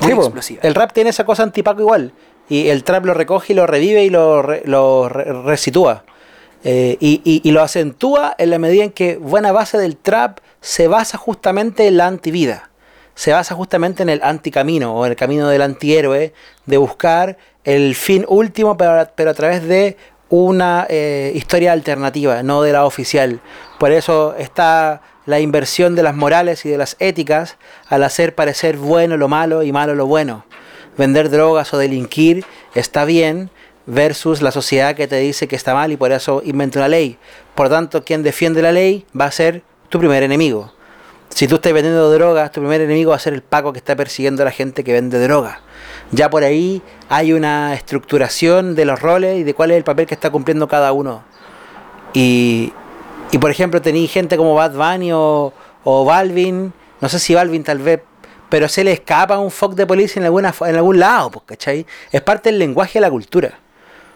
Muy 0.01 0.11
Sí, 0.11 0.17
explosiva. 0.17 0.61
El 0.63 0.75
rap 0.75 0.91
tiene 0.93 1.09
esa 1.09 1.23
cosa 1.25 1.43
antipaco 1.43 1.81
igual. 1.81 2.11
Y 2.49 2.67
el 2.67 2.83
trap 2.83 3.05
lo 3.05 3.13
recoge 3.13 3.53
y 3.53 3.55
lo 3.55 3.65
revive 3.65 4.03
y 4.03 4.09
lo, 4.09 4.41
re- 4.41 4.61
lo 4.65 5.09
re- 5.09 5.33
resitúa. 5.43 6.03
Eh, 6.63 6.97
y, 6.99 7.21
y- 7.23 7.41
y 7.47 7.51
lo 7.51 7.61
acentúa 7.61 8.35
en 8.37 8.49
la 8.49 8.59
medida 8.59 8.83
en 8.83 8.91
que 8.91 9.17
buena 9.17 9.51
base 9.51 9.77
del 9.77 9.97
trap 9.97 10.39
se 10.61 10.87
basa 10.87 11.17
justamente 11.17 11.87
en 11.87 11.97
la 11.97 12.07
antivida. 12.07 12.69
Se 13.15 13.31
basa 13.31 13.55
justamente 13.55 14.03
en 14.03 14.09
el 14.09 14.21
anticamino 14.23 14.93
o 14.95 15.05
en 15.05 15.11
el 15.11 15.15
camino 15.17 15.47
del 15.47 15.61
antihéroe, 15.61 16.33
de 16.65 16.77
buscar 16.77 17.37
el 17.63 17.95
fin 17.95 18.25
último, 18.27 18.77
pero, 18.77 18.99
a- 18.99 19.05
pero 19.05 19.31
a 19.31 19.33
través 19.33 19.63
de 19.63 19.97
una 20.29 20.85
eh, 20.89 21.31
historia 21.35 21.71
alternativa, 21.71 22.43
no 22.43 22.61
de 22.61 22.73
la 22.73 22.85
oficial. 22.85 23.39
Por 23.79 23.91
eso 23.91 24.35
está 24.37 25.01
la 25.25 25.39
inversión 25.39 25.95
de 25.95 26.03
las 26.03 26.15
morales 26.15 26.65
y 26.65 26.69
de 26.69 26.77
las 26.77 26.95
éticas 26.99 27.57
al 27.87 28.03
hacer 28.03 28.35
parecer 28.35 28.77
bueno 28.77 29.17
lo 29.17 29.27
malo 29.27 29.63
y 29.63 29.71
malo 29.71 29.95
lo 29.95 30.05
bueno. 30.05 30.45
Vender 30.97 31.29
drogas 31.29 31.73
o 31.73 31.77
delinquir 31.77 32.45
está 32.73 33.05
bien 33.05 33.49
versus 33.85 34.41
la 34.41 34.51
sociedad 34.51 34.95
que 34.95 35.07
te 35.07 35.17
dice 35.17 35.47
que 35.47 35.55
está 35.55 35.73
mal 35.73 35.91
y 35.91 35.97
por 35.97 36.11
eso 36.11 36.41
inventa 36.43 36.79
una 36.79 36.87
ley. 36.87 37.17
Por 37.53 37.69
tanto, 37.69 38.03
quien 38.03 38.23
defiende 38.23 38.61
la 38.61 38.71
ley 38.71 39.05
va 39.19 39.25
a 39.25 39.31
ser 39.31 39.63
tu 39.89 39.99
primer 39.99 40.23
enemigo. 40.23 40.73
Si 41.29 41.47
tú 41.47 41.55
estás 41.55 41.73
vendiendo 41.73 42.09
drogas, 42.11 42.51
tu 42.51 42.61
primer 42.61 42.81
enemigo 42.81 43.09
va 43.09 43.17
a 43.17 43.19
ser 43.19 43.33
el 43.33 43.41
Paco 43.41 43.73
que 43.73 43.79
está 43.79 43.95
persiguiendo 43.95 44.43
a 44.43 44.45
la 44.45 44.51
gente 44.51 44.83
que 44.83 44.93
vende 44.93 45.19
droga. 45.19 45.61
Ya 46.11 46.29
por 46.29 46.43
ahí 46.43 46.81
hay 47.09 47.33
una 47.33 47.73
estructuración 47.73 48.75
de 48.75 48.85
los 48.85 49.01
roles 49.01 49.39
y 49.39 49.43
de 49.43 49.53
cuál 49.53 49.71
es 49.71 49.77
el 49.77 49.83
papel 49.83 50.05
que 50.05 50.13
está 50.13 50.29
cumpliendo 50.29 50.67
cada 50.67 50.93
uno. 50.93 51.23
Y, 52.13 52.71
y 53.31 53.37
por 53.37 53.51
ejemplo, 53.51 53.81
tenéis 53.81 54.11
gente 54.11 54.37
como 54.37 54.55
Bad 54.55 54.73
Bunny 54.73 55.11
o, 55.11 55.53
o 55.83 56.05
Balvin, 56.05 56.73
no 57.01 57.09
sé 57.09 57.19
si 57.19 57.35
Balvin 57.35 57.63
tal 57.63 57.79
vez, 57.79 58.01
pero 58.49 58.69
se 58.69 58.83
le 58.83 58.91
escapa 58.91 59.39
un 59.39 59.51
fuck 59.51 59.73
de 59.73 59.85
policía 59.85 60.21
en, 60.21 60.25
alguna, 60.25 60.53
en 60.61 60.75
algún 60.75 60.99
lado, 60.99 61.31
pues, 61.31 61.45
¿cachai? 61.45 61.85
Es 62.11 62.21
parte 62.21 62.49
del 62.49 62.59
lenguaje 62.59 62.93
de 62.93 63.01
la 63.01 63.09
cultura. 63.09 63.59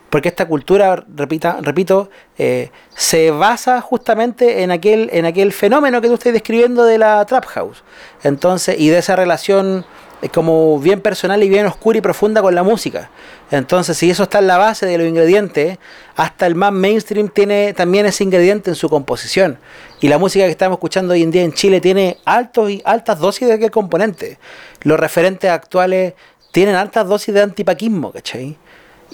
Porque 0.09 0.29
esta 0.29 0.47
cultura, 0.47 1.03
repita, 1.15 1.59
repito, 1.61 2.09
eh, 2.37 2.71
se 2.95 3.29
basa 3.29 3.79
justamente 3.81 4.63
en 4.63 4.71
aquel, 4.71 5.09
en 5.13 5.25
aquel 5.25 5.53
fenómeno 5.53 6.01
que 6.01 6.07
tú 6.07 6.15
estás 6.15 6.33
describiendo 6.33 6.83
de 6.83 6.97
la 6.97 7.23
Trap 7.25 7.45
House. 7.45 7.83
Entonces, 8.23 8.79
y 8.79 8.89
de 8.89 8.99
esa 8.99 9.15
relación 9.15 9.85
como 10.27 10.77
bien 10.79 10.99
personal 10.99 11.41
y 11.43 11.49
bien 11.49 11.65
oscura 11.65 11.97
y 11.97 12.01
profunda 12.01 12.41
con 12.41 12.53
la 12.53 12.63
música. 12.63 13.09
Entonces, 13.51 13.97
si 13.97 14.09
eso 14.09 14.23
está 14.23 14.39
en 14.39 14.47
la 14.47 14.57
base 14.57 14.85
de 14.85 14.97
los 14.97 15.07
ingredientes, 15.07 15.77
hasta 16.17 16.45
el 16.45 16.55
más 16.55 16.73
mainstream 16.73 17.29
tiene 17.29 17.73
también 17.73 18.05
ese 18.05 18.25
ingrediente 18.25 18.69
en 18.69 18.75
su 18.75 18.89
composición. 18.89 19.57
Y 20.01 20.09
la 20.09 20.17
música 20.17 20.45
que 20.45 20.51
estamos 20.51 20.75
escuchando 20.75 21.13
hoy 21.13 21.23
en 21.23 21.31
día 21.31 21.43
en 21.43 21.53
Chile 21.53 21.79
tiene 21.79 22.17
altos 22.25 22.69
y 22.69 22.81
altas 22.83 23.19
dosis 23.19 23.47
de 23.47 23.53
aquel 23.53 23.71
componente. 23.71 24.37
Los 24.81 24.99
referentes 24.99 25.49
actuales 25.49 26.13
tienen 26.51 26.75
altas 26.75 27.07
dosis 27.07 27.33
de 27.33 27.41
antipaquismo, 27.41 28.11
¿cachai? 28.11 28.57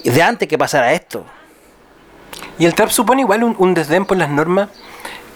De 0.03 0.21
antes 0.23 0.47
que 0.47 0.57
pasara 0.57 0.93
esto. 0.93 1.23
Y 2.57 2.65
el 2.65 2.73
trap 2.73 2.89
supone 2.89 3.21
igual 3.21 3.43
un, 3.43 3.55
un 3.59 3.73
desdén 3.73 4.05
por 4.05 4.17
las 4.17 4.29
normas 4.29 4.69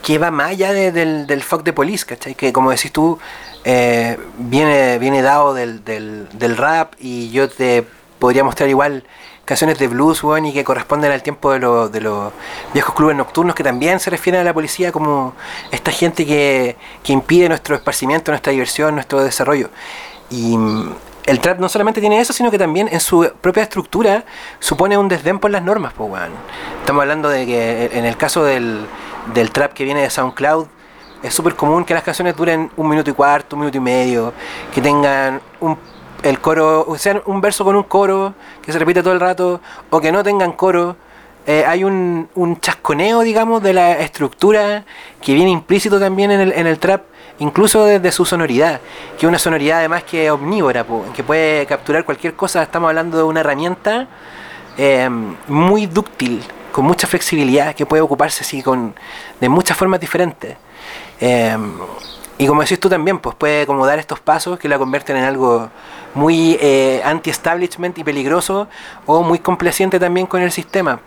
que 0.03 0.17
va 0.17 0.31
más 0.31 0.51
allá 0.51 0.71
de- 0.73 0.91
del, 0.91 1.27
del 1.27 1.43
fuck 1.43 1.63
de 1.63 1.73
police, 1.73 2.05
¿cachai? 2.05 2.35
Que 2.35 2.51
como 2.53 2.71
decís 2.71 2.91
tú, 2.91 3.19
eh, 3.65 4.17
viene, 4.37 4.97
viene 4.99 5.21
dado 5.21 5.53
del, 5.53 5.83
del, 5.83 6.27
del 6.33 6.57
rap 6.57 6.93
y 6.99 7.29
yo 7.31 7.49
te 7.49 7.85
podría 8.19 8.43
mostrar 8.43 8.69
igual 8.69 9.03
canciones 9.45 9.79
de 9.79 9.87
blues, 9.87 10.23
weón, 10.23 10.45
y 10.45 10.53
que 10.53 10.63
corresponden 10.63 11.11
al 11.11 11.23
tiempo 11.23 11.51
de, 11.51 11.59
los 11.59 11.91
de 11.91 12.01
los 12.01 12.31
viejos 12.73 12.93
clubes 12.93 13.15
nocturnos 13.15 13.55
que 13.55 13.63
también 13.63 13.99
se 13.99 14.09
refieren 14.11 14.41
a 14.41 14.43
la 14.43 14.53
policía 14.53 14.91
como 14.91 15.33
esta 15.71 15.91
gente 15.91 16.25
que, 16.25 16.77
que 17.03 17.13
impide 17.13 17.49
nuestro 17.49 17.75
esparcimiento, 17.75 18.31
nuestra 18.31 18.51
diversión, 18.51 18.93
nuestro 18.93 19.23
desarrollo. 19.23 19.69
Y 20.29 20.55
mm, 20.55 20.93
el 21.25 21.39
trap 21.39 21.59
no 21.59 21.67
solamente 21.67 21.99
tiene 21.99 22.19
eso, 22.19 22.31
sino 22.31 22.51
que 22.51 22.59
también 22.59 22.89
en 22.91 22.99
su 22.99 23.27
propia 23.41 23.63
estructura 23.63 24.23
supone 24.59 24.97
un 24.97 25.07
desdén 25.07 25.39
por 25.39 25.49
las 25.49 25.63
normas, 25.63 25.93
pues, 25.97 26.09
weón. 26.11 26.31
Estamos 26.81 27.01
hablando 27.01 27.27
de 27.29 27.45
que 27.47 27.89
en 27.93 28.05
el 28.05 28.17
caso 28.17 28.43
del, 28.43 28.85
del 29.33 29.51
trap 29.51 29.73
que 29.73 29.83
viene 29.83 30.01
de 30.01 30.09
SoundCloud, 30.09 30.67
es 31.21 31.33
súper 31.33 31.55
común 31.55 31.83
que 31.83 31.93
las 31.93 32.03
canciones 32.03 32.35
duren 32.35 32.71
un 32.77 32.87
minuto 32.87 33.09
y 33.09 33.13
cuarto, 33.13 33.55
un 33.55 33.61
minuto 33.61 33.77
y 33.77 33.81
medio, 33.81 34.33
que 34.73 34.81
tengan 34.81 35.41
un, 35.59 35.77
el 36.23 36.39
coro, 36.39 36.85
o 36.87 36.97
sea, 36.97 37.21
un 37.25 37.41
verso 37.41 37.63
con 37.65 37.75
un 37.75 37.83
coro 37.83 38.33
que 38.61 38.71
se 38.71 38.79
repite 38.79 39.03
todo 39.03 39.13
el 39.13 39.19
rato, 39.19 39.59
o 39.89 39.99
que 39.99 40.11
no 40.11 40.23
tengan 40.23 40.53
coro. 40.53 40.95
Eh, 41.45 41.65
hay 41.65 41.83
un, 41.83 42.29
un 42.35 42.59
chasconeo, 42.59 43.21
digamos, 43.21 43.63
de 43.63 43.73
la 43.73 43.93
estructura 43.99 44.83
que 45.21 45.33
viene 45.33 45.49
implícito 45.49 45.99
también 45.99 46.31
en 46.31 46.41
el, 46.41 46.51
en 46.53 46.67
el 46.67 46.77
trap, 46.77 47.03
incluso 47.39 47.85
desde 47.85 48.11
su 48.11 48.23
sonoridad, 48.23 48.81
que 49.17 49.25
es 49.25 49.29
una 49.29 49.39
sonoridad 49.39 49.79
además 49.79 50.03
que 50.03 50.25
es 50.25 50.31
omnívora, 50.31 50.85
que 51.15 51.23
puede 51.23 51.65
capturar 51.65 52.05
cualquier 52.05 52.35
cosa. 52.35 52.61
Estamos 52.61 52.89
hablando 52.89 53.17
de 53.17 53.23
una 53.23 53.39
herramienta 53.39 54.07
eh, 54.77 55.09
muy 55.47 55.87
dúctil, 55.87 56.43
con 56.71 56.85
mucha 56.85 57.07
flexibilidad, 57.07 57.75
que 57.75 57.85
puede 57.85 58.01
ocuparse 58.01 58.43
así 58.43 58.61
con, 58.61 58.95
de 59.39 59.49
muchas 59.49 59.77
formas 59.77 59.99
diferentes. 59.99 60.57
Eh, 61.19 61.57
y 62.37 62.47
como 62.47 62.61
decís 62.61 62.79
tú 62.79 62.87
también, 62.87 63.19
pues 63.19 63.35
puede 63.35 63.65
como 63.65 63.85
dar 63.85 63.99
estos 63.99 64.21
pasos 64.21 64.57
que 64.57 64.69
la 64.69 64.77
convierten 64.77 65.17
en 65.17 65.25
algo 65.25 65.69
muy 66.13 66.57
eh, 66.61 67.01
anti-establishment 67.03 67.97
y 67.97 68.03
peligroso, 68.05 68.69
o 69.05 69.23
muy 69.23 69.39
complaciente 69.39 69.99
también 69.99 70.25
con 70.25 70.41
el 70.41 70.51
sistema. 70.51 71.01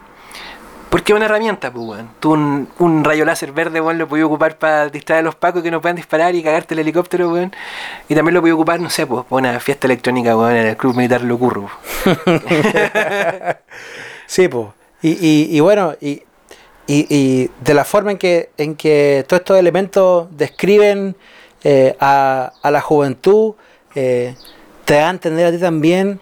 Porque 0.90 1.14
es 1.14 1.16
una 1.16 1.24
herramienta, 1.24 1.72
pues, 1.72 1.86
weón. 1.86 2.10
Tú 2.20 2.32
un, 2.32 2.68
un 2.78 3.02
rayo 3.02 3.24
láser 3.24 3.50
verde, 3.50 3.80
weón, 3.80 3.96
lo 3.96 4.06
puedes 4.06 4.26
ocupar 4.26 4.58
para 4.58 4.90
distraer 4.90 5.20
a 5.20 5.22
los 5.22 5.34
pacos 5.34 5.62
que 5.62 5.70
no 5.70 5.80
puedan 5.80 5.96
disparar 5.96 6.34
y 6.34 6.42
cagarte 6.42 6.74
el 6.74 6.80
helicóptero, 6.80 7.30
weón. 7.30 7.50
Y 8.10 8.14
también 8.14 8.34
lo 8.34 8.42
puedes 8.42 8.54
ocupar, 8.54 8.78
no 8.78 8.90
sé, 8.90 9.06
pues, 9.06 9.24
para 9.24 9.52
una 9.52 9.58
fiesta 9.58 9.86
electrónica, 9.86 10.32
en 10.32 10.66
el 10.66 10.76
Club 10.76 10.94
Militar 10.94 11.22
Locurro. 11.22 11.70
Sí, 14.26 14.48
pues. 14.48 14.68
Y, 15.02 15.48
y, 15.50 15.60
bueno, 15.60 15.96
y, 16.00 16.22
y, 16.86 17.50
de 17.60 17.74
la 17.74 17.84
forma 17.84 18.12
en 18.12 18.18
que, 18.18 18.50
en 18.56 18.76
que 18.76 19.24
todos 19.28 19.40
estos 19.40 19.58
elementos 19.58 20.28
describen 20.30 21.16
eh, 21.64 21.96
a, 21.98 22.52
a 22.62 22.70
la 22.70 22.80
juventud, 22.80 23.54
eh, 23.94 24.36
te 24.84 24.94
da 24.94 25.08
a 25.08 25.10
entender 25.10 25.46
a 25.46 25.50
ti 25.50 25.58
también 25.58 26.20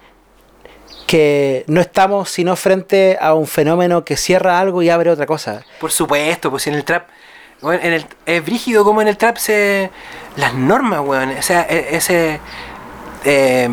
que 1.06 1.64
no 1.66 1.80
estamos 1.80 2.30
sino 2.30 2.54
frente 2.56 3.18
a 3.20 3.34
un 3.34 3.46
fenómeno 3.46 4.04
que 4.04 4.16
cierra 4.16 4.60
algo 4.60 4.80
y 4.80 4.90
abre 4.90 5.10
otra 5.10 5.26
cosa. 5.26 5.64
Por 5.80 5.90
supuesto, 5.90 6.50
pues 6.50 6.66
en 6.68 6.74
el 6.74 6.84
trap, 6.84 7.08
es 8.26 8.44
brígido 8.44 8.84
como 8.84 9.02
en 9.02 9.08
el 9.08 9.16
trap 9.16 9.36
se... 9.36 9.90
Las 10.36 10.54
normas, 10.54 11.00
weón, 11.00 11.30
o 11.30 11.42
sea, 11.42 11.66
e- 11.68 11.96
ese... 11.96 12.38
eh, 13.24 13.68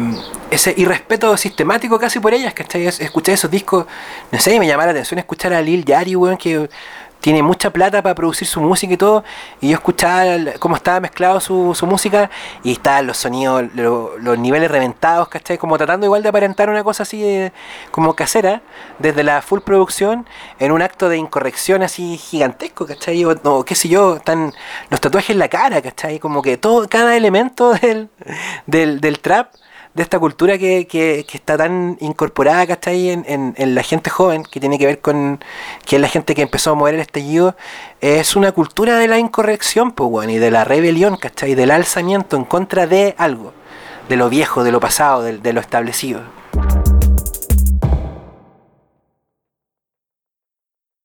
ese 0.51 0.73
irrespeto 0.77 1.35
sistemático 1.37 1.99
casi 1.99 2.19
por 2.19 2.33
ellas, 2.33 2.53
¿cachai? 2.53 2.85
Es- 2.87 2.99
Escuchar 2.99 3.33
esos 3.35 3.51
discos, 3.51 3.85
no 4.31 4.39
sé, 4.39 4.59
me 4.59 4.67
llama 4.67 4.85
la 4.85 4.91
atención 4.91 5.19
escuchar 5.19 5.53
a 5.53 5.61
Lil 5.61 5.83
Yari, 5.85 6.15
weón, 6.15 6.37
que 6.37 6.69
tiene 7.19 7.41
mucha 7.43 7.71
plata 7.71 8.01
para 8.01 8.15
producir 8.15 8.47
su 8.47 8.61
música 8.61 8.93
y 8.93 8.97
todo, 8.97 9.23
y 9.61 9.69
yo 9.69 9.75
escuchaba 9.75 10.23
cómo 10.59 10.75
estaba 10.75 10.99
mezclado 10.99 11.39
su, 11.39 11.73
su 11.75 11.85
música, 11.87 12.29
y 12.63 12.73
estaban 12.73 13.07
los 13.07 13.17
sonidos, 13.17 13.65
lo- 13.75 14.17
los 14.17 14.37
niveles 14.37 14.69
reventados, 14.71 15.27
¿cachai? 15.27 15.57
Como 15.57 15.77
tratando 15.77 16.05
igual 16.05 16.23
de 16.23 16.29
aparentar 16.29 16.69
una 16.69 16.83
cosa 16.83 17.03
así 17.03 17.21
de- 17.21 17.51
como 17.91 18.13
casera, 18.13 18.61
desde 18.99 19.23
la 19.23 19.41
full 19.41 19.59
producción, 19.61 20.25
en 20.59 20.71
un 20.71 20.81
acto 20.81 21.09
de 21.09 21.17
incorrección 21.17 21.83
así 21.83 22.17
gigantesco, 22.17 22.85
¿cachai? 22.85 23.23
O, 23.25 23.31
o 23.43 23.65
qué 23.65 23.75
sé 23.75 23.89
yo, 23.89 24.17
están 24.17 24.53
los 24.89 25.01
tatuajes 25.01 25.31
en 25.31 25.39
la 25.39 25.49
cara, 25.49 25.81
¿cachai? 25.81 26.19
Como 26.19 26.41
que 26.41 26.57
todo, 26.57 26.87
cada 26.87 27.15
elemento 27.17 27.73
del, 28.65 29.01
del 29.01 29.19
trap 29.19 29.49
de 29.97 30.03
esta 30.03 30.19
cultura 30.19 30.59
que, 30.59 30.85
que, 30.85 31.25
está 31.33 31.57
tan 31.57 31.97
incorporada, 31.99 32.67
¿cachai? 32.67 33.09
En, 33.09 33.25
en, 33.27 33.55
en 33.57 33.73
la 33.73 33.81
gente 33.81 34.11
joven, 34.11 34.43
que 34.43 34.59
tiene 34.59 34.77
que 34.77 34.85
ver 34.85 35.01
con 35.01 35.43
que 35.85 35.95
es 35.95 36.01
la 36.01 36.07
gente 36.07 36.35
que 36.35 36.43
empezó 36.43 36.71
a 36.71 36.75
mover 36.75 36.93
el 36.93 37.01
estallido, 37.01 37.55
es 37.99 38.35
una 38.35 38.51
cultura 38.51 38.99
de 38.99 39.07
la 39.07 39.17
incorrección, 39.17 39.91
pues, 39.91 40.09
weón, 40.11 40.29
y 40.29 40.37
de 40.37 40.51
la 40.51 40.63
rebelión, 40.63 41.17
¿cachai? 41.17 41.55
Del 41.55 41.71
alzamiento 41.71 42.37
en 42.37 42.45
contra 42.45 42.85
de 42.85 43.15
algo, 43.17 43.53
de 44.07 44.17
lo 44.17 44.29
viejo, 44.29 44.63
de 44.63 44.71
lo 44.71 44.79
pasado, 44.79 45.23
de, 45.23 45.39
de 45.39 45.51
lo 45.51 45.61
establecido. 45.61 46.21